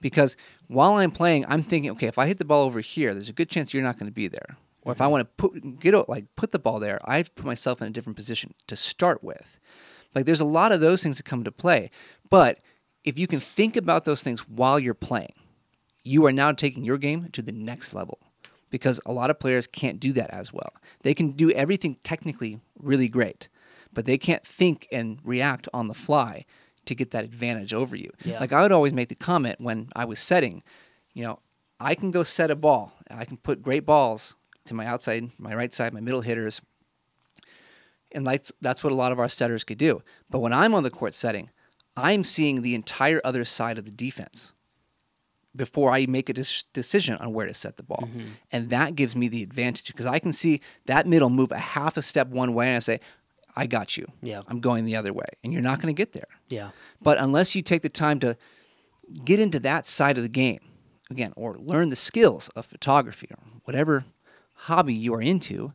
[0.00, 0.36] Because
[0.68, 3.34] while I'm playing, I'm thinking, okay, if I hit the ball over here, there's a
[3.34, 4.56] good chance you're not going to be there.
[4.82, 5.12] Or if I mm-hmm.
[5.12, 7.88] want to put get like put the ball there, I have to put myself in
[7.88, 9.58] a different position to start with.
[10.14, 11.90] Like there's a lot of those things that come into play.
[12.30, 12.58] But
[13.04, 15.34] if you can think about those things while you're playing,
[16.02, 18.18] you are now taking your game to the next level.
[18.70, 20.72] Because a lot of players can't do that as well.
[21.02, 23.48] They can do everything technically really great,
[23.92, 26.44] but they can't think and react on the fly
[26.86, 28.10] to get that advantage over you.
[28.24, 28.40] Yeah.
[28.40, 30.62] Like I would always make the comment when I was setting,
[31.12, 31.38] you know,
[31.78, 32.94] I can go set a ball.
[33.08, 36.60] I can put great balls to my outside, my right side, my middle hitters.
[38.12, 40.02] And that's, that's what a lot of our setters could do.
[40.28, 41.50] But when I'm on the court setting,
[41.96, 44.52] I'm seeing the entire other side of the defense
[45.56, 48.08] before I make a dis- decision on where to set the ball.
[48.08, 48.28] Mm-hmm.
[48.50, 51.96] And that gives me the advantage because I can see that middle move a half
[51.96, 53.00] a step one way and I say,
[53.56, 54.10] I got you.
[54.20, 54.42] Yeah.
[54.48, 55.26] I'm going the other way.
[55.42, 56.26] And you're not going to get there.
[56.48, 56.70] Yeah.
[57.00, 58.36] But unless you take the time to
[59.24, 60.60] get into that side of the game,
[61.10, 64.04] again, or learn the skills of photography or whatever
[64.54, 65.72] hobby you are into,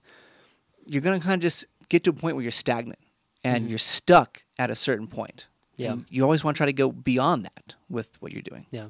[0.85, 2.99] you're going to kind of just get to a point where you're stagnant
[3.43, 3.69] and mm-hmm.
[3.69, 5.47] you're stuck at a certain point.
[5.79, 5.93] Yeah.
[5.93, 8.65] And you always want to try to go beyond that with what you're doing.
[8.69, 8.87] Yeah.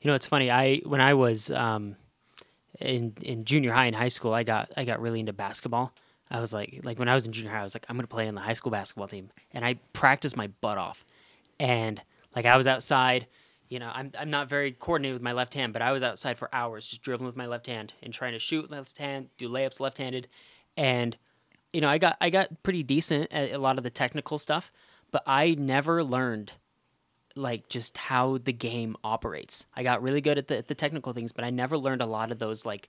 [0.00, 0.50] You know, it's funny.
[0.50, 1.96] I when I was um,
[2.80, 5.92] in in junior high and high school, I got I got really into basketball.
[6.30, 8.06] I was like, like when I was in junior high, I was like, I'm gonna
[8.06, 11.04] play on the high school basketball team, and I practiced my butt off.
[11.60, 12.00] And
[12.34, 13.26] like I was outside,
[13.68, 16.38] You know, I'm I'm not very coordinated with my left hand, but I was outside
[16.38, 19.48] for hours just dribbling with my left hand and trying to shoot left hand, do
[19.48, 20.28] layups left-handed,
[20.76, 21.16] and
[21.72, 24.70] you know, I got I got pretty decent at a lot of the technical stuff,
[25.10, 26.52] but I never learned
[27.34, 29.66] like just how the game operates.
[29.74, 32.06] I got really good at the, at the technical things, but I never learned a
[32.06, 32.88] lot of those like,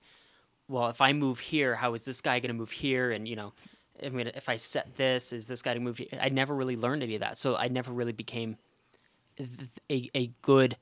[0.69, 3.11] well, if I move here, how is this guy going to move here?
[3.11, 3.53] And you know,
[4.03, 5.97] I mean, if I set this, is this guy going to move?
[5.97, 6.07] Here?
[6.19, 8.57] I never really learned any of that, so I never really became
[9.89, 10.77] a a good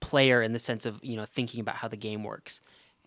[0.00, 2.60] player in the sense of you know thinking about how the game works,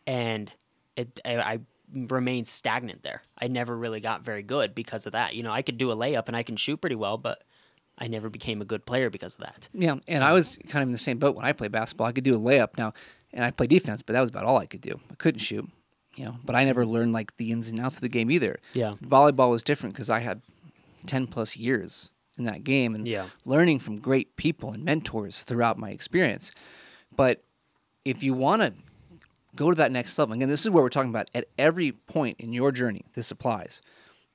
[0.08, 0.51] and
[0.95, 1.60] it I, I
[1.93, 3.21] remained stagnant there.
[3.38, 5.36] I never really got very good because of that.
[5.36, 7.43] You know, I could do a layup and I can shoot pretty well, but
[7.97, 9.69] I never became a good player because of that.
[9.73, 12.07] Yeah, and I was kind of in the same boat when I played basketball.
[12.07, 12.93] I could do a layup now,
[13.31, 14.99] and I play defense, but that was about all I could do.
[15.11, 15.69] I couldn't shoot,
[16.15, 16.36] you know.
[16.43, 18.59] But I never learned like the ins and outs of the game either.
[18.73, 18.95] Yeah.
[19.03, 20.41] volleyball was different because I had
[21.05, 23.27] ten plus years in that game and Yeah.
[23.45, 26.51] learning from great people and mentors throughout my experience.
[27.15, 27.43] But
[28.03, 28.73] if you want to
[29.56, 32.39] go to that next level, again, this is where we're talking about at every point
[32.39, 33.06] in your journey.
[33.14, 33.82] This applies.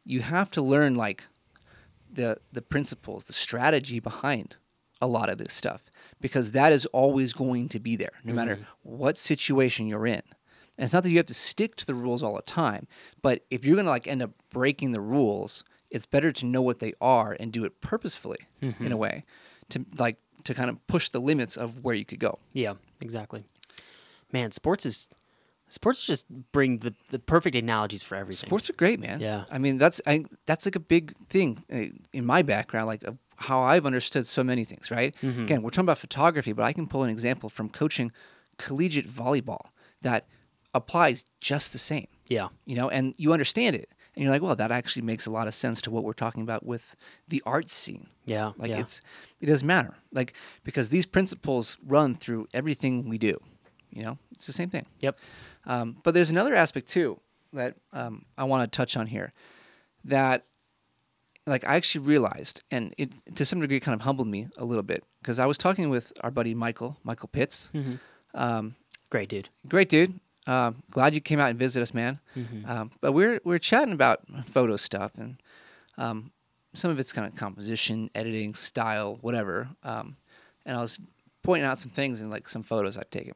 [0.04, 1.24] You have to learn like
[2.12, 4.56] the the principles, the strategy behind
[5.00, 5.82] a lot of this stuff
[6.20, 8.64] because that is always going to be there no matter mm-hmm.
[8.82, 10.22] what situation you're in.
[10.76, 12.86] And it's not that you have to stick to the rules all the time,
[13.22, 16.62] but if you're going to like end up breaking the rules, it's better to know
[16.62, 18.94] what they are and do it purposefully in a mm-hmm.
[18.96, 19.24] way
[19.70, 22.38] to like to kind of push the limits of where you could go.
[22.52, 23.44] Yeah, exactly.
[24.32, 25.08] Man, sports is
[25.70, 28.46] sports just bring the, the perfect analogies for everything.
[28.46, 29.20] Sports are great, man.
[29.20, 29.44] Yeah.
[29.50, 33.04] I mean, that's I, that's like a big thing uh, in my background, like
[33.36, 34.90] how I've understood so many things.
[34.90, 35.14] Right.
[35.22, 35.44] Mm-hmm.
[35.44, 38.12] Again, we're talking about photography, but I can pull an example from coaching
[38.58, 39.68] collegiate volleyball
[40.02, 40.26] that
[40.74, 42.08] applies just the same.
[42.28, 42.48] Yeah.
[42.66, 45.46] You know, and you understand it, and you're like, well, that actually makes a lot
[45.46, 46.96] of sense to what we're talking about with
[47.28, 48.08] the art scene.
[48.26, 48.52] Yeah.
[48.56, 48.80] Like yeah.
[48.80, 49.00] it's
[49.40, 49.94] it doesn't matter.
[50.12, 53.40] Like because these principles run through everything we do.
[53.92, 54.86] You know, it's the same thing.
[55.00, 55.18] Yep.
[55.66, 57.20] Um, but there's another aspect too
[57.52, 59.32] that um, I want to touch on here
[60.04, 60.44] that
[61.46, 64.82] like I actually realized, and it to some degree kind of humbled me a little
[64.82, 67.70] bit because I was talking with our buddy Michael, Michael Pitts,
[68.34, 68.76] um,
[69.10, 69.48] Great dude.
[69.68, 70.20] great dude.
[70.46, 72.20] Uh, glad you came out and visited us, man.
[72.66, 75.42] Um, but we're we're chatting about photo stuff and
[75.98, 76.30] um,
[76.72, 79.68] some of it's kind of composition, editing, style, whatever.
[79.82, 80.16] Um,
[80.64, 81.00] and I was
[81.42, 83.34] pointing out some things in like some photos I've taken.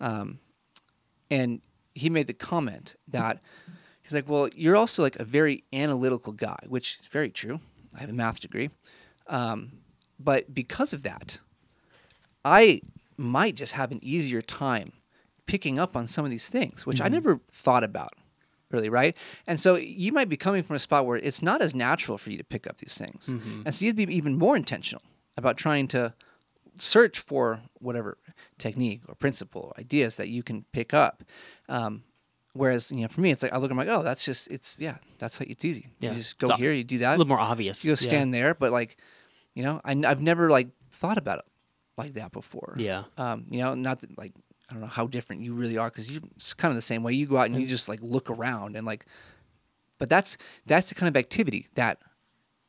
[0.00, 0.38] Um,
[1.30, 1.60] and
[1.94, 3.40] he made the comment that
[4.02, 7.60] he's like, "Well, you're also like a very analytical guy," which is very true.
[7.94, 8.70] I have a math degree,
[9.26, 9.72] um,
[10.18, 11.38] but because of that,
[12.44, 12.82] I
[13.16, 14.92] might just have an easier time
[15.46, 18.14] picking up on some of these things, which I never thought about
[18.70, 19.16] really, right?
[19.48, 22.30] And so you might be coming from a spot where it's not as natural for
[22.30, 23.28] you to pick up these things.
[23.66, 25.02] And so you'd be even more intentional
[25.36, 26.14] about trying to
[26.80, 28.18] search for whatever
[28.58, 31.22] technique or principle, or ideas that you can pick up.
[31.68, 32.02] Um,
[32.52, 34.76] whereas, you know, for me, it's like I look, I'm like, oh, that's just, it's,
[34.78, 35.88] yeah, that's how it's easy.
[36.00, 36.12] Yeah.
[36.12, 37.10] You just go It's here, you do it's that.
[37.10, 37.84] A little more obvious.
[37.84, 38.08] You go Yeah.
[38.08, 38.96] stand there, but like,
[39.54, 41.44] you know, I, have never like thought about it
[41.96, 42.74] like that before.
[42.78, 43.04] Yeah.
[43.18, 44.32] Um, you know, not that like
[44.68, 47.02] I don't know how different you really are because you're it's kind of the same
[47.02, 47.12] way.
[47.12, 47.60] You go out and Mm.
[47.62, 49.04] you just like look around and like,
[49.98, 51.98] but that's that's the kind of activity that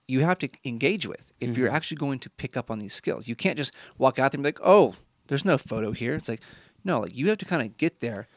[0.07, 1.75] you have to engage with if you're Mm-hmm.
[1.75, 3.27] actually going to pick up on these skills.
[3.27, 4.95] You can't just walk out there and be like, oh,
[5.27, 6.15] there's no photo here.
[6.15, 6.41] It's like,
[6.83, 8.27] no, like you have to kind of get there,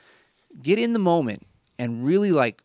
[0.62, 1.46] get in the moment,
[1.78, 2.62] and really like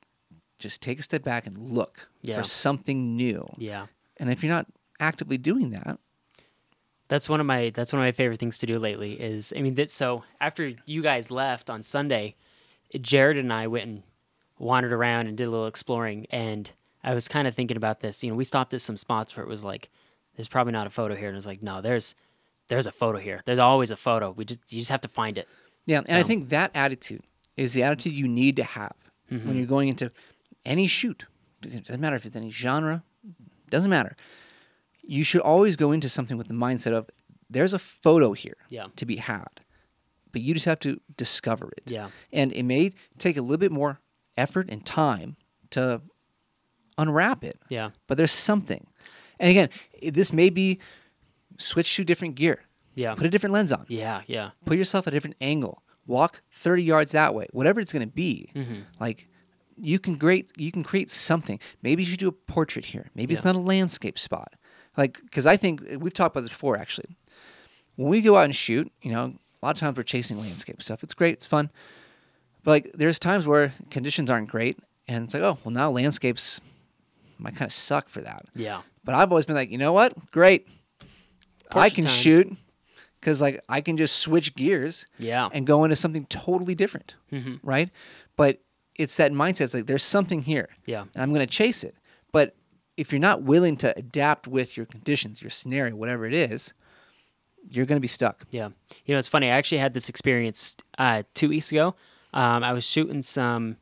[0.59, 2.37] just take a step back and look Yeah.
[2.37, 3.47] for something new.
[3.57, 3.87] Yeah.
[4.17, 4.67] And if you're not
[4.99, 5.97] actively doing that,
[7.07, 9.61] That's one of my that's one of my favorite things to do lately is I
[9.61, 12.35] mean that so after you guys left on Sunday,
[13.01, 14.03] Jared and I went and
[14.59, 16.69] wandered around and did a little exploring and
[17.03, 18.23] I was kind of thinking about this.
[18.23, 19.89] You know, we stopped at some spots where it was like
[20.35, 22.15] there's probably not a photo here and it's like no, there's
[22.67, 23.41] there's a photo here.
[23.45, 24.31] There's always a photo.
[24.31, 25.47] We just you just have to find it.
[25.85, 27.23] Yeah, and I think that attitude
[27.57, 28.93] is the attitude you need to have
[29.31, 29.47] Mm-hmm.
[29.47, 30.11] when you're going into
[30.65, 31.25] any shoot.
[31.61, 33.03] It doesn't matter if it's any genre,
[33.69, 34.15] doesn't matter.
[35.03, 37.09] You should always go into something with the mindset of
[37.47, 38.87] there's a photo here Yeah.
[38.95, 39.61] to be had,
[40.31, 41.83] but you just have to discover it.
[41.85, 42.09] Yeah.
[42.33, 43.99] And it may take a little bit more
[44.35, 45.37] effort and time
[45.71, 46.01] to
[47.01, 47.59] unwrap it.
[47.69, 47.89] Yeah.
[48.07, 48.85] But there's something.
[49.39, 49.69] And again,
[50.13, 50.79] this may be
[51.57, 52.61] switch to different gear.
[52.95, 53.15] Yeah.
[53.15, 54.51] Put a different lens on Yeah, yeah.
[54.65, 58.11] put yourself at a different angle walk 30 yards that way whatever it's going to
[58.11, 58.79] be Mm-hmm.
[58.99, 59.27] like
[59.77, 63.31] you can create you can create something maybe you should do a portrait here maybe
[63.33, 64.55] it's not a landscape spot
[64.97, 67.15] like because i think we've talked about this before actually
[67.95, 70.81] when we go out and shoot you know a lot of times we're chasing landscape
[70.81, 71.69] stuff it's great it's fun
[72.63, 76.59] but like there's times where conditions aren't great and it's like oh well now landscapes
[77.39, 78.81] might kind of suck for that Yeah.
[79.03, 80.31] but I've always been like, you know what?
[80.31, 80.67] Great.
[81.71, 82.13] I can time.
[82.13, 82.57] shoot.
[83.19, 85.49] because like I can just switch gears Yeah.
[85.51, 87.59] and go into something totally different, Mhm.
[87.63, 87.89] right?
[88.37, 88.61] But
[88.95, 89.61] it's that mindset.
[89.61, 91.01] It's like there's something here, Yeah.
[91.13, 91.95] and I'm going to chase it.
[92.31, 92.55] But
[92.97, 96.73] if you're not willing to adapt with your conditions, your scenario, whatever it is,
[97.69, 98.45] you're going to be stuck.
[98.51, 98.69] Yeah.
[99.05, 99.47] You know, it's funny.
[99.47, 101.95] I actually had this experience uh, two weeks ago.
[102.33, 103.77] Um, I was shooting some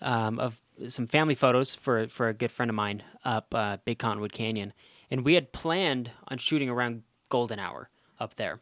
[0.00, 3.98] um, of some family photos for for a good friend of mine up uh, Big
[3.98, 4.72] Cottonwood Canyon,
[5.10, 8.60] and we had planned on shooting around golden hour up there,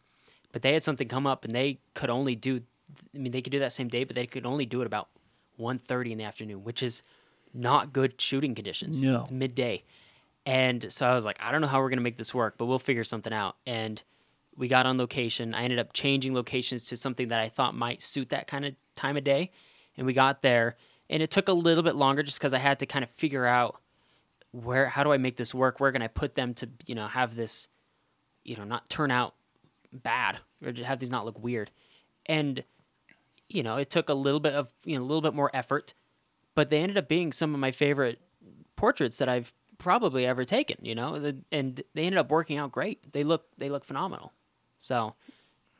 [0.52, 2.62] but they had something come up, and they could only do.
[3.14, 5.08] I mean, they could do that same day, but they could only do it about
[5.58, 7.02] 1.30 in the afternoon, which is
[7.52, 9.02] not good shooting conditions.
[9.04, 9.22] No.
[9.22, 9.82] It's midday.
[10.44, 12.54] And so I was like, I don't know how we're going to make this work,
[12.56, 13.56] but we'll figure something out.
[13.66, 14.00] And
[14.56, 15.54] we got on location.
[15.54, 18.74] I ended up changing locations to something that I thought might suit that kind of
[18.94, 19.50] time of day.
[19.96, 20.76] And we got there,
[21.08, 23.46] and it took a little bit longer just because I had to kind of figure
[23.46, 23.80] out
[24.50, 25.80] where, how do I make this work?
[25.80, 27.68] Where can I put them to, you know, have this,
[28.44, 29.34] you know, not turn out
[29.92, 31.70] bad or have these not look weird.
[32.26, 32.64] And,
[33.48, 35.94] you know, it took a little bit of, you know, a little bit more effort,
[36.54, 38.18] but they ended up being some of my favorite
[38.76, 43.12] portraits that I've probably ever taken, you know, and they ended up working out great.
[43.12, 44.32] They look, they look phenomenal.
[44.78, 45.14] So,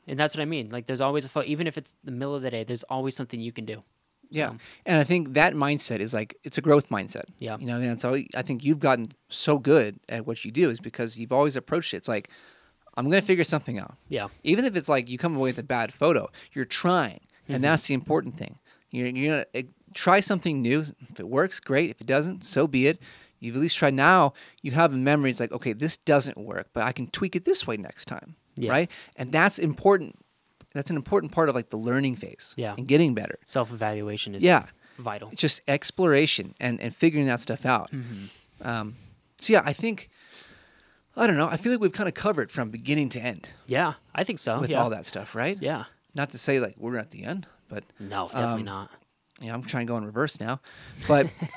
[0.06, 0.68] and that's what I mean.
[0.70, 3.40] Like, there's always a even if it's the middle of the day, there's always something
[3.40, 3.82] you can do.
[4.30, 4.56] Yeah, So-
[4.86, 7.24] and I think that mindset is like it's a growth mindset.
[7.38, 7.56] Yeah.
[7.58, 8.14] you know, and so.
[8.34, 11.94] I think you've gotten so good at what you do is because you've always approached
[11.94, 11.98] it.
[11.98, 12.30] It's like
[12.96, 13.94] I'm going to figure something out.
[14.08, 14.28] Yeah.
[14.42, 17.62] Even if it's like you come away with a bad photo, you're trying, and mm-hmm.
[17.62, 18.58] that's the important thing.
[18.90, 20.84] You're, you're gonna try something new.
[21.10, 21.90] If it works, great.
[21.90, 23.00] If it doesn't, so be it.
[23.38, 23.94] You've at least tried.
[23.94, 25.30] Now you have a memory.
[25.30, 28.36] It's like, okay, this doesn't work, but I can tweak it this way next time,
[28.56, 28.70] Yeah.
[28.70, 28.90] right?
[29.16, 30.18] And that's important.
[30.76, 32.54] That's an important part of like the learning phase.
[32.56, 32.74] Yeah.
[32.76, 33.38] and getting better.
[33.44, 34.66] Self evaluation is Yeah,
[34.98, 35.28] vital.
[35.32, 37.90] it's just exploration and, and figuring that stuff out.
[37.90, 38.66] Mm-hmm.
[38.68, 38.94] Um,
[39.38, 40.08] so yeah, I think
[41.16, 41.48] I don't know.
[41.48, 44.60] I feel like we've kind of covered from beginning to end Yeah, I think so.
[44.60, 44.82] with yeah.
[44.82, 45.56] all that stuff, right?
[45.60, 45.84] Yeah.
[46.14, 48.90] Not to say like we're at the end, but No, definitely Um, not.
[49.40, 50.60] yeah, I'm trying to go in reverse now.
[51.08, 51.28] But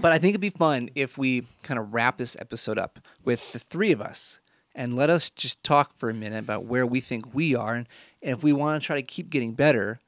[0.00, 3.52] but I think it'd be fun if we kind of wrap this episode up with
[3.52, 4.38] the three of us
[4.74, 7.88] and let us just talk for a minute about where we think we are and,
[8.22, 10.00] and if we want to try to keep getting better,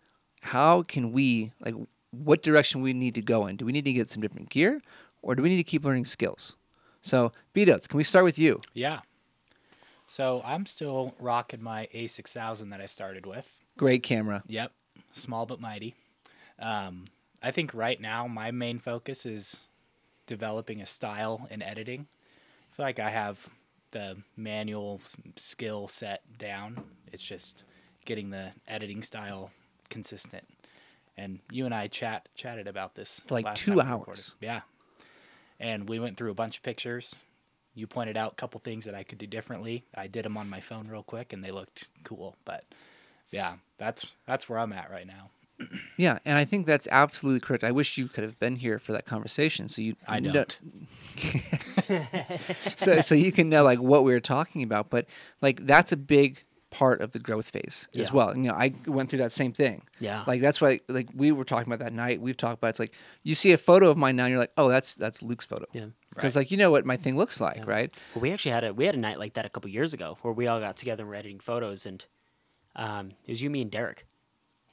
[0.42, 1.74] how can we like
[2.10, 3.56] what direction we need to go in?
[3.56, 4.80] Do we need to get some different gear
[5.22, 6.56] or do we need to keep learning skills?
[7.02, 8.60] So, Bdotes, can we start with you?
[8.72, 9.00] Yeah.
[10.06, 13.50] So I'm still rocking my A6000 that I started with.
[13.76, 14.42] Great camera.
[14.46, 14.72] Yep,
[15.12, 15.94] small but mighty.
[16.58, 17.06] Um,
[17.42, 19.60] I think right now my main focus is
[20.26, 22.06] developing a style in editing.
[22.72, 23.48] I feel like I have
[23.96, 25.00] the manual
[25.36, 26.82] skill set down.
[27.12, 27.64] It's just
[28.04, 29.50] getting the editing style
[29.88, 30.44] consistent.
[31.16, 34.08] And you and I chat chatted about this For like two time we recorded.
[34.10, 34.34] hours.
[34.42, 34.60] Yeah,
[35.58, 37.16] and we went through a bunch of pictures.
[37.74, 39.84] You pointed out a couple things that I could do differently.
[39.94, 42.36] I did them on my phone real quick, and they looked cool.
[42.44, 42.64] But
[43.30, 45.30] yeah, that's that's where I'm at right now.
[45.96, 47.64] Yeah, and I think that's absolutely correct.
[47.64, 50.58] I wish you could have been here for that conversation so you I don't.
[52.76, 55.06] so so you can know like what we were talking about but
[55.40, 58.14] like that's a big part of the growth phase as Yeah.
[58.14, 60.24] well you know i went through that same thing Yeah.
[60.26, 62.94] like that's why like we were talking about that night we've talked about it's like
[63.22, 65.64] you see a photo of mine now and you're like oh that's that's luke's photo
[65.72, 65.86] Yeah.
[66.10, 66.42] because Right.
[66.42, 67.64] like you know what my thing looks like Yeah.
[67.66, 69.94] right Well, we actually had a we had a night like that a couple years
[69.94, 72.04] ago where we all got together and were editing photos, and
[72.74, 74.04] um, it was you, me, and Derek,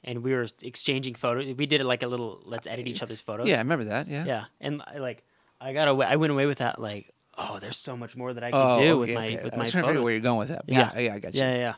[0.02, 1.46] and we were exchanging photos.
[1.54, 3.48] We did it like a little let's edit each other's photos.
[3.48, 5.22] yeah i remember that yeah yeah, and like
[5.60, 6.06] I got away.
[6.06, 8.78] I went away with that like oh, there's so much more that I can oh,
[8.78, 9.44] do with my okay.
[9.44, 10.04] with I my was trying to figure photos.
[10.04, 11.00] where you're going with that yeah Yeah.
[11.00, 11.74] yeah, i got you yeah, yeah.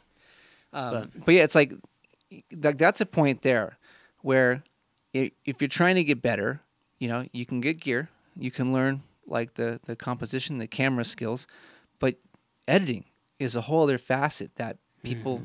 [0.72, 1.72] Um, but, yeah, it's like,
[2.52, 3.78] like that's a point there
[4.20, 4.62] where
[5.14, 6.60] i if you're trying to get better,
[6.98, 11.04] you know, you can get gear, you can learn like the the composition, the camera
[11.04, 11.46] skills,
[11.98, 12.16] but
[12.68, 13.04] editing
[13.38, 15.42] is a whole other facet that people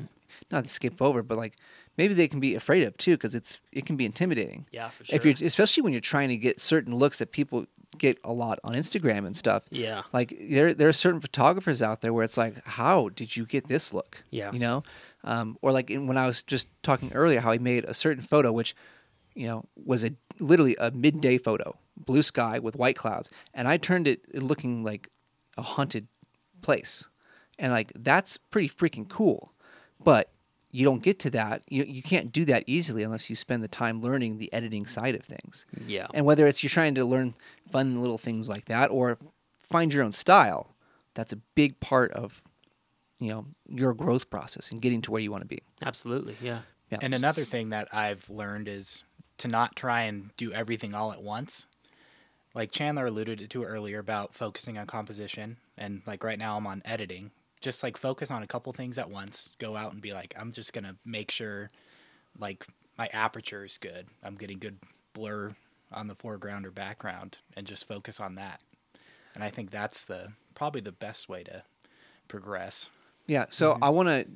[0.50, 1.56] not to skip over, but like
[1.96, 4.66] maybe they can be afraid of too because it's it can be intimidating.
[4.70, 5.16] Yeah, for sure.
[5.16, 7.66] If you're especially when you're trying to get certain looks that people
[7.98, 9.64] get a lot on Instagram and stuff.
[9.70, 13.44] yeah, Like there, there are certain photographers out there where it's like, how did you
[13.44, 14.24] get this look?
[14.30, 14.50] Yeah.
[14.50, 14.82] you know,
[15.24, 18.22] um, or like in, when I was just talking earlier, how he made a certain
[18.22, 18.74] photo, which,
[19.34, 23.76] you know, was a literally a midday photo, blue sky with white clouds, and I
[23.76, 25.10] turned it looking like
[25.58, 26.08] a haunted
[26.62, 27.08] place,
[27.58, 29.52] and like that's pretty freaking cool,
[30.02, 30.31] but
[30.72, 31.62] you don't get to that.
[31.68, 35.14] You you can't do that easily unless you spend the time learning the editing side
[35.14, 35.66] of things.
[35.86, 37.34] yeah, And whether it's you're trying to learn
[37.70, 39.18] fun little things like that or
[39.62, 40.74] find your own style,
[41.14, 42.42] that's a big part of
[43.18, 45.62] you know your growth process and getting to where you want to be.
[45.84, 46.36] absolutely.
[46.40, 46.98] Yeah, Yeah.
[47.02, 49.04] And another thing that I've learned is
[49.38, 51.66] to not try and do everything all at once.
[52.54, 56.82] Like Chandler alluded to earlier about focusing on composition, and like right now I'm on
[56.84, 57.30] editing,
[57.62, 59.50] just like focus on a couple things at once.
[59.58, 61.70] Go out and be like, I'm just gonna make sure,
[62.38, 62.66] like
[62.98, 64.06] my aperture is good.
[64.22, 64.78] I'm getting good
[65.14, 65.54] blur
[65.90, 68.60] on the foreground or background, and just focus on that.
[69.34, 71.62] And I think that's the probably the best way to
[72.28, 72.90] progress.
[73.26, 73.46] Yeah.
[73.48, 73.84] So mm-hmm.
[73.84, 74.26] I want to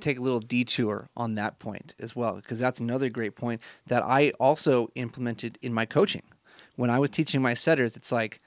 [0.00, 4.02] take a little detour on that point as well, because that's another great point that
[4.02, 6.22] I also implemented in my coaching.
[6.76, 8.38] When I was teaching my setters, it's like,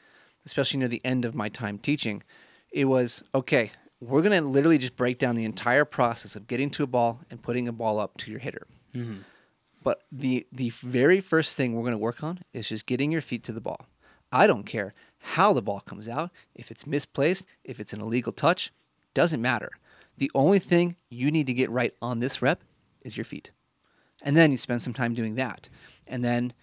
[0.45, 2.23] especially near the end of my time teaching,
[2.71, 3.71] it was okay,
[4.05, 7.21] we're going to literally just break down the entire process of getting to a ball
[7.29, 8.67] and putting a ball up to your hitter.
[8.93, 9.19] Mm-hmm.
[9.83, 13.21] But the the very first thing we're going to work on is just getting your
[13.21, 13.85] feet to the ball.
[14.31, 18.31] I don't care how the ball comes out, if it's misplaced, if it's an illegal
[18.31, 18.71] touch,
[19.13, 19.71] doesn't matter.
[20.17, 22.63] The only thing you need to get right on this rep
[23.01, 23.51] is your feet.
[24.21, 25.69] And then you spend some time doing that.
[26.07, 26.53] And then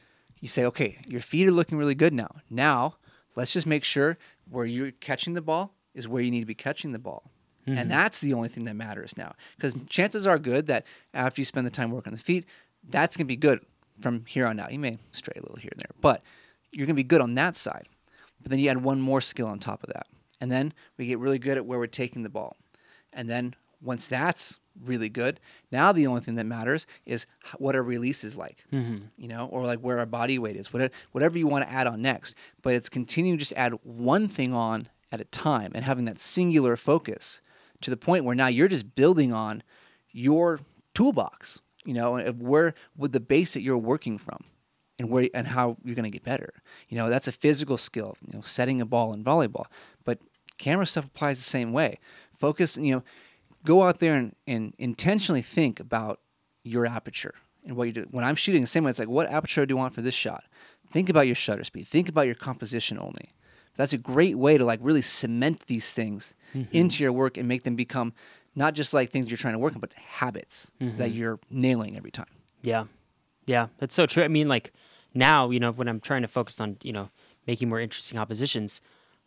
[0.41, 2.37] you say, okay, your feet are looking really good now.
[2.51, 2.97] Now,
[3.37, 4.19] let's just make sure
[4.49, 7.31] where you're catching the ball is where you need to be catching the ball.
[7.67, 7.89] And mm-hmm.
[7.89, 9.35] that's the only thing that matters now.
[9.57, 10.85] Because chances are good that
[11.15, 12.45] after you spend the time working on the feet,
[12.89, 13.65] that's going to be good
[14.01, 14.73] from here on out.
[14.73, 16.23] You may stray a little here and there, but
[16.73, 17.89] you're going to be good on that side.
[18.41, 20.07] But then you add one more skill on top of that.
[20.41, 22.57] And then we get really good at where we're taking the ball.
[23.13, 25.39] And then once that's really good,
[25.71, 27.27] now the only thing that matters is
[27.59, 29.05] what our release is like, mm-hmm.
[29.17, 31.87] you know, or like where our body weight is, whatever, whatever you want to add
[31.87, 32.35] on next.
[32.63, 36.19] But it's continuing to just add one thing on at a time and having that
[36.19, 37.41] singular focus
[37.83, 39.63] to the point where now you're just building on
[40.11, 40.61] your
[40.95, 44.39] toolbox, you know, and where with the base that you're working from
[44.99, 46.53] and where and how you're going to get better.
[46.89, 49.67] You know, that's a physical skill, you know, setting a ball in volleyball.
[50.05, 50.19] But
[50.59, 51.99] camera stuff applies the same way.
[52.39, 53.03] Focus, you know,
[53.65, 56.21] go out there and, and intentionally think about
[56.65, 58.07] your aperture and what you do.
[58.11, 60.15] When I'm shooting the same way, it's like, what aperture do you want for this
[60.15, 60.45] shot?
[60.91, 61.89] Think about your shutter speed.
[61.89, 63.33] Think about your composition only.
[63.77, 66.75] That's a great way to like really cement these things mm-hmm.
[66.77, 68.13] into your work and make them become
[68.55, 71.17] not just like things you're trying to work on, but habits that mm-hmm.
[71.17, 72.27] you're nailing every time.
[72.63, 72.85] Yeah.
[73.47, 74.23] Yeah, that's so true.
[74.23, 74.73] I mean, like
[75.15, 77.11] now, you know, when I'm trying to focus on, you know,
[77.47, 78.81] making more interesting compositions,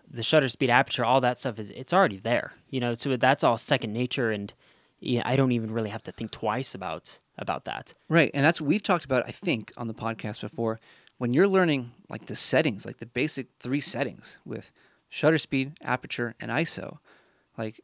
[0.09, 2.53] the shutter speed, aperture, all that stuff is it's already there.
[2.69, 4.53] You know, so that's all second nature, and
[4.99, 7.93] yeah, I don't even really have to think twice about about that.
[8.07, 8.31] Right.
[8.33, 10.79] And that's what we've talked about, I think, on the podcast before.
[11.17, 14.71] When you're learning like the settings, like the basic three settings with
[15.09, 16.97] shutter speed, aperture, and ISO,
[17.57, 17.81] like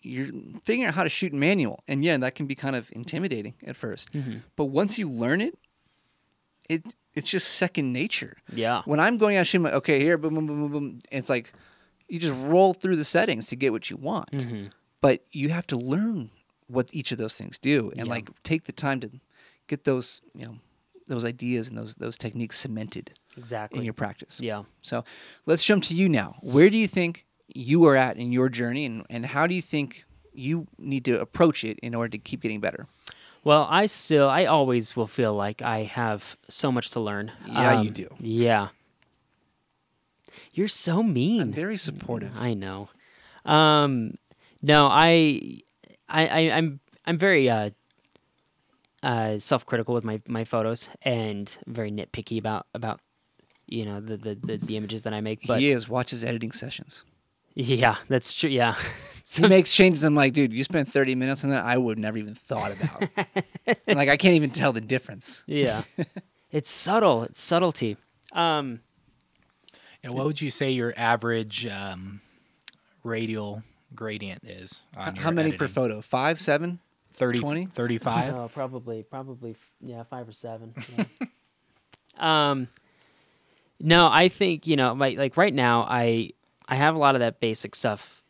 [0.00, 0.26] you're
[0.64, 1.82] figuring out how to shoot manual.
[1.88, 4.36] And yeah, that can be kind of intimidating at 1st mm-hmm.
[4.54, 5.58] But once you learn it,
[6.68, 8.36] it it's just second nature.
[8.52, 8.82] Yeah.
[8.84, 11.00] When I'm going out shooting, like, okay, here, boom, boom, boom, boom, boom.
[11.10, 11.52] It's like
[12.08, 14.30] you just roll through the settings to get what you want.
[14.32, 14.64] Mm-hmm.
[15.00, 16.30] But you have to learn
[16.66, 18.12] what each of those things do and Yeah.
[18.12, 19.10] like take the time to
[19.68, 20.56] get those, you know,
[21.06, 23.78] those ideas and those those techniques cemented Exactly.
[23.78, 24.40] in your practice.
[24.42, 24.62] yeah.
[24.82, 25.04] So
[25.46, 26.36] let's jump to you now.
[26.40, 29.62] Where do you think you are at in your journey and, and how do you
[29.62, 32.86] think you need to approach it in order to keep getting better?
[33.44, 37.30] Well, I still, I always will feel like I have so much to learn.
[37.46, 38.08] Yeah, you do.
[38.18, 38.68] Yeah.
[40.54, 41.42] You're so mean.
[41.42, 42.32] I'm very supportive.
[42.36, 42.88] I know.
[43.44, 44.14] Um,
[44.62, 45.60] no, I,
[46.08, 47.70] I, I I'm, I'm very uh,
[49.04, 53.00] uh, self-critical with my my photos and very nitpicky about about
[53.66, 55.46] you know the the the, the images that I make.
[55.46, 57.04] But he is watches editing sessions.
[57.54, 58.50] yeah, that's true.
[58.50, 58.74] Yeah.
[59.26, 60.04] He makes changes.
[60.04, 61.64] I'm like, dude, you spent 30 minutes on that.
[61.64, 63.08] I would never even thought about.
[63.88, 65.42] Like, I can't even tell the difference.
[65.46, 65.82] yeah.
[66.52, 67.22] it's subtle.
[67.22, 67.96] It's subtlety.
[68.32, 68.80] Um,
[70.02, 72.20] And what would you say your average um,
[73.02, 73.62] radial
[73.94, 76.02] gradient is on How your many per photo?
[76.02, 76.80] Five, seven?
[77.14, 77.66] 30, 20?
[77.66, 78.34] 35?
[78.34, 80.74] Oh, probably, probably, yeah, five or seven.
[80.96, 81.04] yeah.
[82.50, 82.68] um,
[83.80, 86.30] no, I think you know, like like right now, I
[86.66, 88.22] I have a lot of that basic stuff.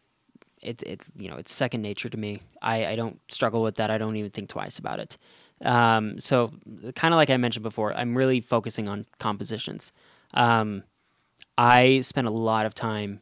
[0.62, 2.42] It's it you know it's second nature to me.
[2.62, 3.90] I I don't struggle with that.
[3.90, 5.18] I don't even think twice about it.
[5.62, 6.52] Um, so
[6.96, 9.92] kind of like I mentioned before, I'm really focusing on compositions.
[10.32, 10.82] Um,
[11.56, 13.20] I spend a lot of time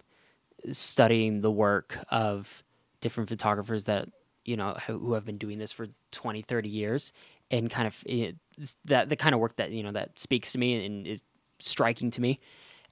[0.70, 2.62] studying the work of
[3.00, 4.08] different photographers that
[4.44, 7.12] you know who have been doing this for 20 30 years
[7.50, 10.52] and kind of eh, it, that the kind of work that you know that speaks
[10.52, 11.22] to me and is
[11.58, 12.40] striking to me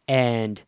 [0.06, 0.62] and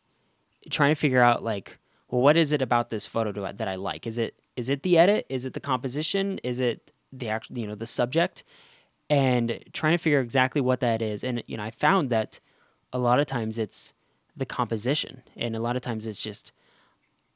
[0.71, 1.79] trying to figure out like
[2.09, 4.07] well what is it about this photo I, that I like?
[4.07, 5.27] Is it is it the edit?
[5.29, 6.39] Is it the composition?
[6.43, 8.45] Is it the actual you know the subject?
[9.11, 11.23] And trying to figure out exactly what that is.
[11.23, 12.41] And you know I found that
[12.93, 13.95] a lot of times it's
[14.37, 16.53] the composition and a lot of times it's just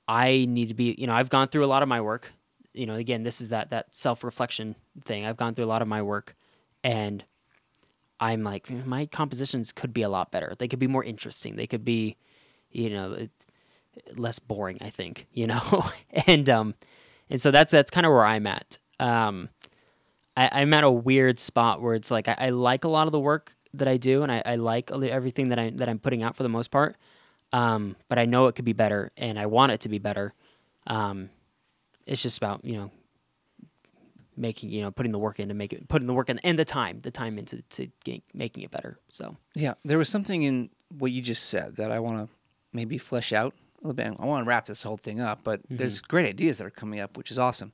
[0.09, 2.33] I need to be, you know, I've gone through a lot of my work.
[2.77, 5.25] You know, again, this is that that self-reflection thing.
[5.25, 6.37] I've gone through a lot of my work
[6.85, 7.25] and
[8.21, 10.55] I'm like, "Mm, my compositions could be a lot better.
[10.59, 11.57] They could be more interesting.
[11.57, 12.17] They could be,
[12.71, 13.29] you know,
[14.15, 15.91] less boring, I think, you know.
[16.27, 16.75] and um
[17.31, 18.79] and so that's that's kind of where I'm at.
[18.99, 19.49] Um,
[20.37, 23.13] I, I'm at a weird spot where it's like I, I like a lot of
[23.13, 26.23] the work that I do, and I, I like everything that I that I'm putting
[26.23, 26.97] out for the most part.
[27.53, 30.35] Um, but I know it could be better, and I want it to be better.
[30.87, 31.31] Um,
[32.07, 32.91] it's just about you know
[34.37, 36.59] making you know putting the work in to make it putting the work in and
[36.59, 38.99] the time the time into to get, making it better.
[39.09, 42.35] So Yeah, there was something in what you just said that I want to
[42.73, 44.17] maybe flesh out a little bit.
[44.19, 47.01] I want to wrap this whole thing up, but there's great ideas that are coming
[47.01, 47.73] up, which is awesome.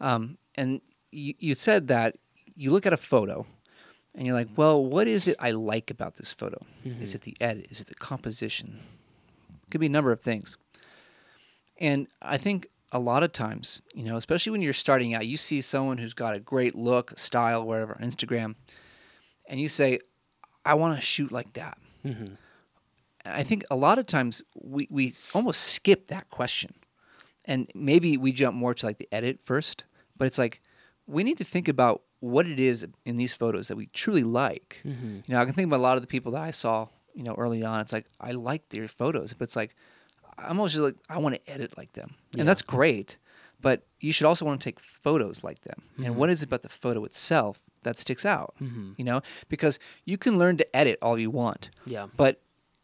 [0.00, 0.80] Um, and
[1.12, 2.16] you, you said that
[2.56, 3.46] you look at a photo
[4.14, 6.64] and you're like, well, what is it I like about this photo?
[7.02, 7.66] Is it the edit?
[7.70, 8.80] Is it the composition?
[9.70, 10.56] Could be a number of things.
[11.78, 15.36] And I think a lot of times, you know, especially when you're starting out, you
[15.36, 18.56] see someone who's got a great look, style, whatever, on Instagram,
[19.48, 20.00] and you say,
[20.64, 21.78] I want to shoot like that.
[23.24, 26.74] And I think a lot of times we, we almost skip that question.
[27.44, 29.84] And maybe we jump more to like the edit first,
[30.16, 30.60] but it's like
[31.06, 34.82] we need to think about what it is in these photos that we truly like.
[34.84, 35.16] Mm-hmm.
[35.26, 37.22] You know, I can think about a lot of the people that I saw, you
[37.22, 37.80] know, early on.
[37.80, 39.74] It's like I like their photos, but it's like
[40.42, 42.40] I'm always just like I want to edit like them, Yeah.
[42.40, 43.16] and that's great.
[43.62, 45.82] But you should also want to take photos like them.
[46.02, 46.32] And what mm-hmm.
[46.32, 48.54] is it about the photo itself that sticks out?
[48.58, 48.92] Mm-hmm.
[48.96, 49.20] You know,
[49.50, 52.40] because you can learn to edit all you want, yeah, but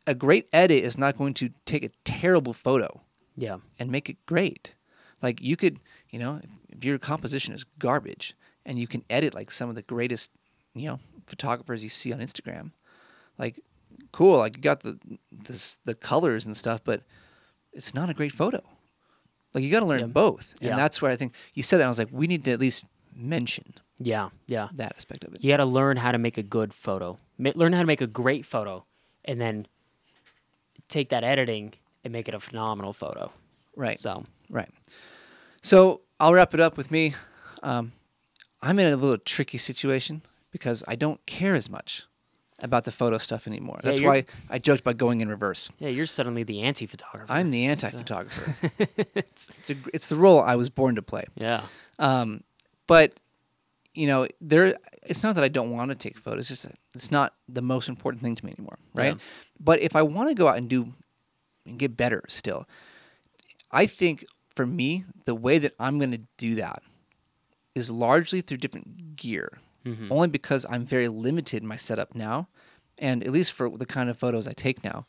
[0.07, 3.00] a great edit is not going to take a terrible photo
[3.36, 4.74] yeah, and make it great.
[5.22, 5.80] Like you could,
[6.11, 8.34] you know, if your composition is garbage
[8.64, 10.30] and you can edit like some of the greatest,
[10.74, 12.72] you know, photographers you see on Instagram,
[13.38, 13.61] like
[14.12, 14.98] cool, like you got the
[15.30, 17.02] this the colors and stuff, but
[17.77, 18.61] it's not a great photo.
[19.55, 20.07] Like you got to learn Yeah.
[20.07, 20.77] both, and Yeah.
[20.77, 21.85] that's where I think you said that.
[21.85, 24.68] I was like, we need to at least mention yeah, yeah.
[24.74, 25.43] that aspect of it.
[25.43, 27.18] You got to learn how to make a good photo.
[27.39, 28.85] Learn how to make a great photo,
[29.24, 29.66] and then
[30.89, 31.74] take that editing
[32.05, 33.33] and make it a phenomenal photo.
[33.74, 33.99] Right.
[33.99, 34.68] So Right.
[35.62, 37.14] So I'll wrap it up with me.
[37.62, 37.93] Um,
[38.62, 42.05] I'm in a little tricky situation because I don't care as much
[42.61, 43.80] about the photo stuff anymore.
[43.84, 45.70] Yeah, That's why I joked about going in reverse.
[45.78, 47.30] yeah, you're suddenly the anti-photographer.
[47.32, 48.57] I'm the anti-photographer.
[49.14, 51.24] it's, the, it's the role I was born to play.
[51.36, 51.66] yeah,
[51.98, 52.42] Um,
[52.86, 53.12] but
[53.94, 54.76] you know, there.
[55.04, 56.40] It's not that I don't want to take photos.
[56.40, 59.14] It's just that it's not the most important thing to me anymore, right?
[59.14, 59.20] Yeah.
[59.59, 60.92] But if I want to go out and do
[61.64, 62.68] and get better still,
[63.70, 66.82] I think for me the way that I'm going to do that
[67.74, 69.59] is largely through different gear.
[69.87, 70.11] Mm-hmm.
[70.11, 72.49] Only because I'm very limited in my setup now,
[72.99, 75.07] and at least for the kind of photos I take now,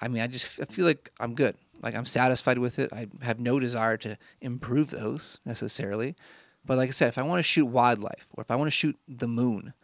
[0.00, 1.56] I mean, I just I feel like I'm good.
[1.82, 2.92] Like I'm satisfied with it.
[2.92, 6.16] I have no desire to improve those necessarily.
[6.64, 8.72] But like I said, if I want to shoot wildlife or if I want to
[8.72, 9.74] shoot the moon,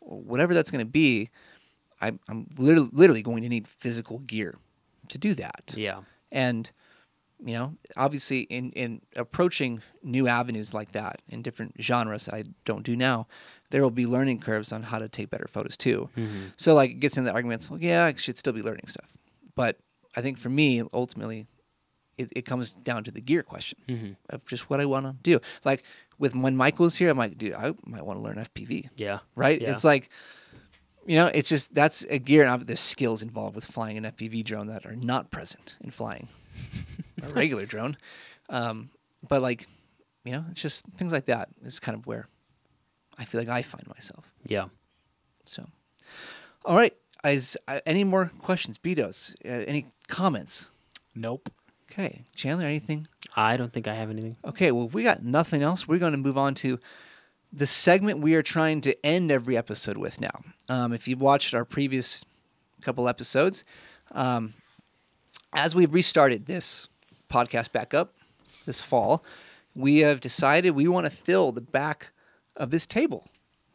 [0.00, 1.30] or whatever that's going to be,
[2.00, 4.58] I, I'm literally, literally going to need physical gear
[5.08, 5.74] to do that.
[5.76, 6.00] yeah,
[6.32, 6.70] And
[7.44, 12.84] you know, obviously, in in approaching new avenues like that in different genres I don't
[12.84, 13.26] do now,
[13.70, 16.08] there will be learning curves on how to take better photos too.
[16.56, 17.70] So like it gets into the arguments.
[17.70, 19.12] Well, yeah, I should still be learning stuff,
[19.54, 19.78] but
[20.16, 21.46] I think for me, ultimately,
[22.18, 25.40] it, it comes down to the gear question of just what I want to do.
[25.64, 25.84] Like
[26.18, 29.60] with when Michael's here, I'm like, dude, I might want to learn FPV yeah, right?
[29.60, 29.70] Yeah.
[29.70, 30.10] It's like,
[31.06, 34.44] you know, it's just that's a gear, and there's skills involved with flying an FPV
[34.44, 36.28] drone that are not present in flying
[37.22, 37.96] a regular drone.
[38.48, 38.90] Um,
[39.26, 39.66] but like,
[40.24, 42.28] you know, it's just things like that is kind of where
[43.20, 44.32] I feel like I find myself.
[44.44, 44.66] yeah.
[45.44, 45.66] So,
[46.64, 46.94] all right,
[47.24, 49.34] is uh, any more questions, Bdotes?
[49.44, 50.70] Uh, any comments?
[51.14, 51.50] Nope.
[51.90, 53.08] Okay, Chandler, anything?
[53.34, 54.36] I don't think I have anything.
[54.44, 55.88] Okay, well, if we got nothing else.
[55.88, 56.78] We're going to move on to
[57.52, 60.42] the segment we are trying to end every episode with now.
[60.68, 62.24] Um, if you've watched our previous
[62.80, 63.64] couple episodes,
[64.12, 64.54] um,
[65.52, 66.88] as we've restarted this
[67.28, 68.14] podcast back up
[68.66, 69.24] this fall,
[69.74, 72.12] we have decided we want to fill the back
[72.56, 73.28] of this table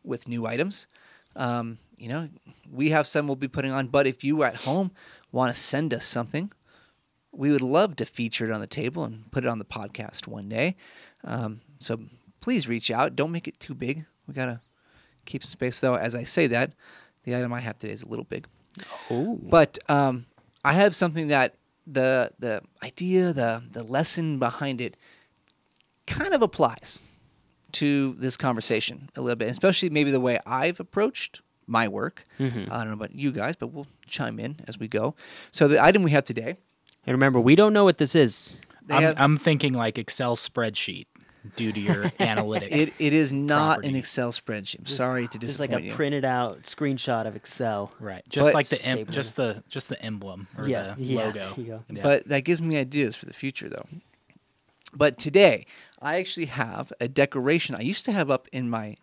[0.03, 0.87] with new items.
[1.35, 2.29] Um, you know,
[2.71, 4.91] we have some we'll be putting on, but if you at home
[5.31, 6.51] want to send us something,
[7.31, 10.27] we would love to feature it on the table and put it on the podcast
[10.27, 10.75] one day.
[11.23, 11.99] Um, so
[12.39, 13.15] please reach out.
[13.15, 14.05] Don't make it too big.
[14.27, 14.61] We gotta
[15.25, 15.95] keep space though.
[15.95, 16.73] As I say that,
[17.23, 18.47] the item I have today is a little big.
[19.09, 20.25] Oh, But um,
[20.63, 21.55] I have something that
[21.87, 24.95] the the idea, the the lesson behind it,
[26.07, 26.99] kind of applies
[27.75, 32.25] to this conversation a little bit, especially maybe the way I've approached my work.
[32.39, 32.71] Mm-hmm.
[32.71, 35.15] I don't know about you guys, but we'll chime in as we go.
[35.51, 36.57] So the item we have today,
[37.05, 38.57] and remember, we don't know what this is.
[38.89, 41.07] I'm, have, I'm thinking like Excel spreadsheet
[41.55, 42.71] due to your analytic.
[42.71, 43.95] it, it is not an.
[43.95, 44.79] Excel spreadsheet.
[44.79, 45.93] I'm sorry to disappoint It's like a you.
[45.95, 47.91] printed out screenshot of Excel.
[47.99, 48.23] right.
[48.29, 51.53] Just But like the em- just the just the emblem or Yeah, the yeah, logo.
[51.57, 51.79] there.
[51.91, 52.03] Yeah.
[52.03, 53.87] But that gives me ideas for the future, though.
[54.93, 55.65] But today,
[56.01, 58.97] I actually have a decoration I used to have up in my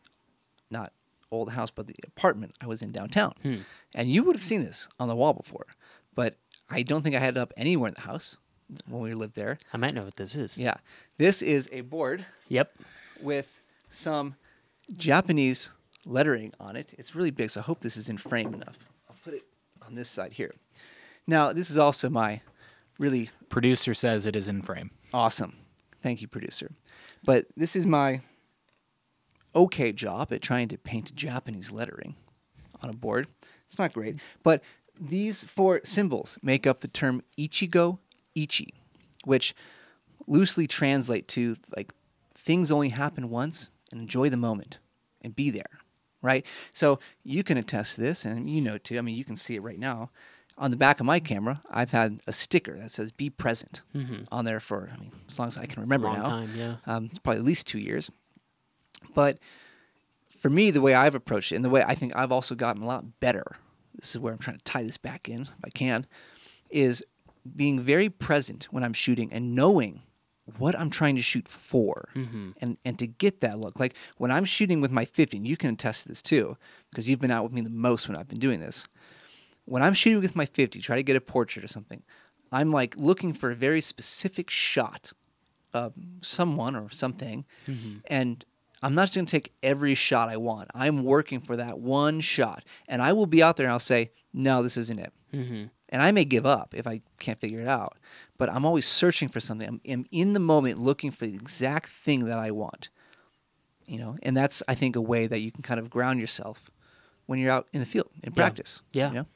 [0.71, 0.93] not
[1.31, 3.33] old house, but the apartment I was in downtown.
[3.43, 3.57] Hmm.
[3.95, 5.67] And you would have seen this on the wall before,
[6.15, 6.37] but
[6.71, 8.37] I don't think I had it up anywhere in the house
[8.87, 9.59] when we lived there.
[9.73, 10.57] I might know what this is.
[10.59, 10.75] Yeah.
[11.19, 12.75] This is a board Yep.
[13.23, 14.37] with some
[14.97, 15.71] Japanese
[16.05, 16.95] lettering on it.
[16.99, 18.89] It's really big, so I hope this is in frame enough.
[19.09, 19.45] I'll put it
[19.87, 20.55] on this side here.
[21.27, 22.41] Now, this is also my
[22.99, 24.91] really Producer says it is in frame.
[25.15, 25.57] awesome.
[26.03, 26.73] Thank you, producer.
[27.25, 28.21] But this is my
[29.55, 32.17] okay job at trying to paint Japanese lettering
[32.83, 33.29] on a board.
[33.67, 34.63] It's not great, but
[35.01, 37.99] these four symbols make up the term Ichigo
[38.37, 38.75] Ichie,
[39.25, 39.55] which
[40.27, 41.93] loosely translate to like
[42.35, 44.79] things only happen once and enjoy the moment
[45.23, 45.79] and be there,
[46.21, 46.45] right?
[46.75, 48.99] So you can attest to this, and you know too.
[48.99, 50.11] I mean, you can see it right now.
[50.63, 53.83] On the back of my camera, I've had a sticker that says "Be present"
[54.31, 56.23] on there for I mean, as long as I can remember Long now.
[56.25, 56.77] time, yeah.
[56.87, 58.11] Um, it's probably at least two years.
[59.15, 59.39] But
[60.39, 62.83] for me, the way I've approached it, and the way I think I've also gotten
[62.83, 63.57] a lot better,
[63.99, 66.07] this is where I'm trying to tie this back in, if I can,
[66.71, 67.05] is
[67.57, 70.03] being very present when I'm shooting and knowing
[70.59, 72.09] what I'm trying to shoot for,
[72.61, 73.81] and and to get that look.
[73.81, 76.57] Like when I'm shooting with my 50, and you can attest to this too,
[76.91, 78.87] because you've been out with me the most when I've been doing this.
[79.65, 82.03] When I'm shooting with my 50, try to get a portrait or something,
[82.51, 85.13] I'm like looking for a very specific shot
[85.73, 87.45] of someone or something,
[88.07, 88.45] and
[88.83, 90.69] I'm not just going to take every shot I want.
[90.75, 94.11] I'm working for that one shot, and I will be out there and I'll say,
[94.35, 95.65] "No, this isn't it," Mm-hmm.
[95.89, 97.97] and I may give up if I can't figure it out.
[98.37, 99.67] But I'm always searching for something.
[99.69, 102.89] I'm, I'm in the moment looking for the exact thing that I want.
[103.87, 106.71] You know, and that's I think a way that you can kind of ground yourself
[107.27, 108.83] when you're out in the field in practice.
[108.93, 109.09] Yeah.
[109.09, 109.27] you know?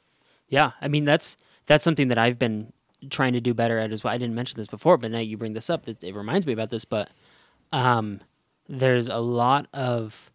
[0.49, 2.71] Yeah, I mean that's that's something that I've been
[3.09, 4.13] trying to do better at as well.
[4.13, 6.53] I didn't mention this before, but now you bring this up, it, it reminds me
[6.53, 6.85] about this.
[6.85, 7.11] But
[7.71, 8.21] um,
[8.67, 10.31] there's a lot of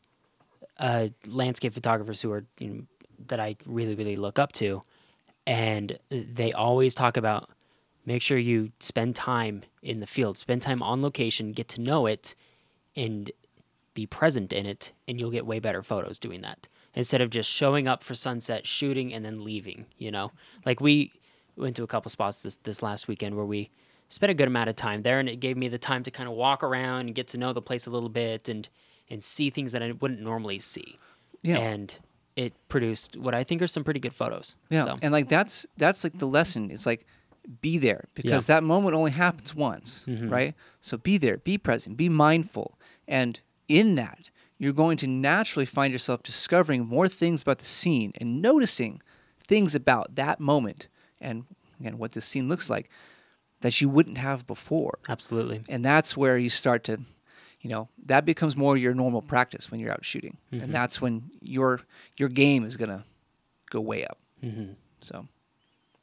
[0.79, 2.83] uh, landscape photographers who are you know,
[3.29, 4.83] that I really really look up to,
[5.47, 7.51] and they always talk about
[8.05, 12.07] make sure you spend time in the field, spend time on location, get to know
[12.07, 12.35] it,
[12.97, 13.31] and
[13.95, 17.51] be present in it, and you'll get way better photos doing that instead of just
[17.51, 19.87] showing up for sunset, shooting, and then leaving.
[19.99, 20.33] You know,
[20.65, 21.13] like we
[21.57, 23.71] went to a couple spots this this last weekend where we
[24.09, 26.29] spent a good amount of time there, and it gave me the time to kind
[26.29, 28.69] of walk around and get to know the place a little bit and
[29.11, 30.97] and see things that I wouldn't normally see.
[31.43, 31.59] Yeah.
[31.59, 31.99] and
[32.37, 34.57] it produced what I think are some pretty good photos.
[34.71, 36.71] Yeah, so, and like that's that's like the lesson.
[36.71, 37.07] It's like
[37.61, 38.57] be there because Yeah.
[38.57, 40.29] that moment only happens once, mm-hmm.
[40.29, 40.55] right?
[40.81, 42.79] So be there, be present, be mindful,
[43.09, 44.31] and in that
[44.63, 49.03] you're going to naturally find yourself discovering more things about the scene and noticing
[49.49, 50.87] things about that moment
[51.21, 51.45] and
[51.81, 52.89] again what the scene looks like
[53.61, 54.99] that you wouldn't have before.
[55.09, 55.63] absolutely.
[55.69, 56.99] And that's where you start to,
[57.61, 60.65] you know, that becomes more your normal practice when you're out shooting, Mm-hmm.
[60.65, 61.81] and that's when your
[62.17, 63.05] your game is gonna
[63.71, 64.19] go way up.
[64.45, 64.77] Mhm.
[65.01, 65.27] So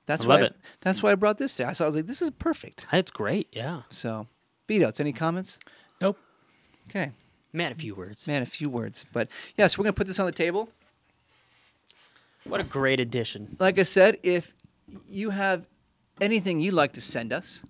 [0.06, 0.56] that's I why love it.
[0.82, 1.74] that's why I brought this there.
[1.74, 2.88] So I was like, this is perfect.
[2.92, 3.48] That's great.
[3.54, 4.28] Yeah, So,
[4.68, 5.60] Bdotes, any comments?
[6.02, 6.18] Nope.
[6.90, 7.12] Okay,
[7.54, 8.28] man, a few words.
[8.28, 9.28] man, a few words, but
[9.58, 10.70] yes, we're gonna put this on the table.
[12.46, 13.58] What a great addition.
[13.60, 14.54] Like I said, if
[15.10, 15.68] you have
[16.22, 17.64] anything you'd like to send us,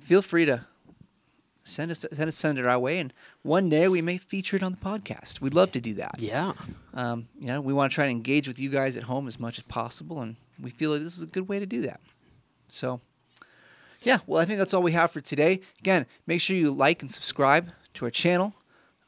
[0.00, 0.66] feel free to
[1.64, 3.12] send us send it send it our way, and
[3.42, 5.40] one day we may feature it on the podcast.
[5.40, 6.16] We'd love to do that.
[6.18, 6.52] Yeah.
[6.94, 9.38] Um, you know, we want to try to engage with you guys at home as
[9.40, 12.00] much as possible, and we feel like this is a good way to do that.
[12.68, 13.00] So,
[14.02, 15.60] yeah, well, I think that's all we have for today.
[15.80, 18.54] Again, make sure you like and subscribe to our channel.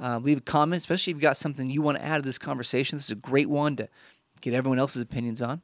[0.00, 2.38] Uh, leave a comment, especially if you've got something you want to add to this
[2.38, 2.96] conversation.
[2.98, 3.88] This is a great one to
[4.40, 5.62] get everyone else's opinions on.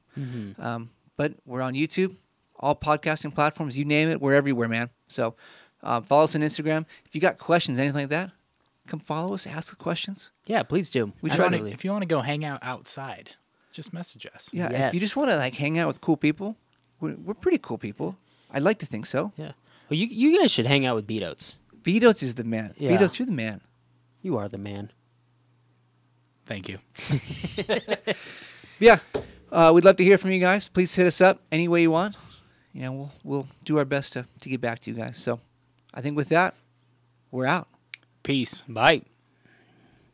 [0.58, 2.16] Um, but we're on YouTube,
[2.58, 4.90] all podcasting platforms, you name it, we're everywhere, man.
[5.08, 5.34] So
[5.82, 6.86] um, follow us on Instagram.
[7.04, 8.30] If you got questions, anything like that,
[8.86, 10.30] come follow us, ask the questions.
[10.46, 11.12] Yeah, please do.
[11.20, 13.30] We If try you to- wanna- If you want to go hang out outside,
[13.72, 14.48] just message us.
[14.52, 16.56] Yeah, if you just want to like hang out with cool people,
[17.00, 18.16] we're, we're pretty cool people.
[18.50, 19.32] I'd like to think so.
[19.36, 19.52] Yeah.
[19.88, 21.56] Well, you you guys should hang out with Bdotes.
[21.82, 22.74] Bdotes is the man.
[22.78, 22.96] Yeah.
[22.96, 23.60] Bdotes, you're the man.
[24.22, 24.90] You are the man.
[26.46, 26.78] Thank you.
[28.80, 29.00] Yeah,
[29.52, 30.66] uh, we'd love to hear from you guys.
[30.68, 32.16] Please hit us up any way you want.
[32.72, 35.18] You know, we'll we'll do our best to to get back to you guys.
[35.18, 35.38] So,
[35.92, 36.54] I think with that,
[37.30, 37.68] we're out.
[38.22, 38.62] Peace.
[38.66, 39.02] Bye.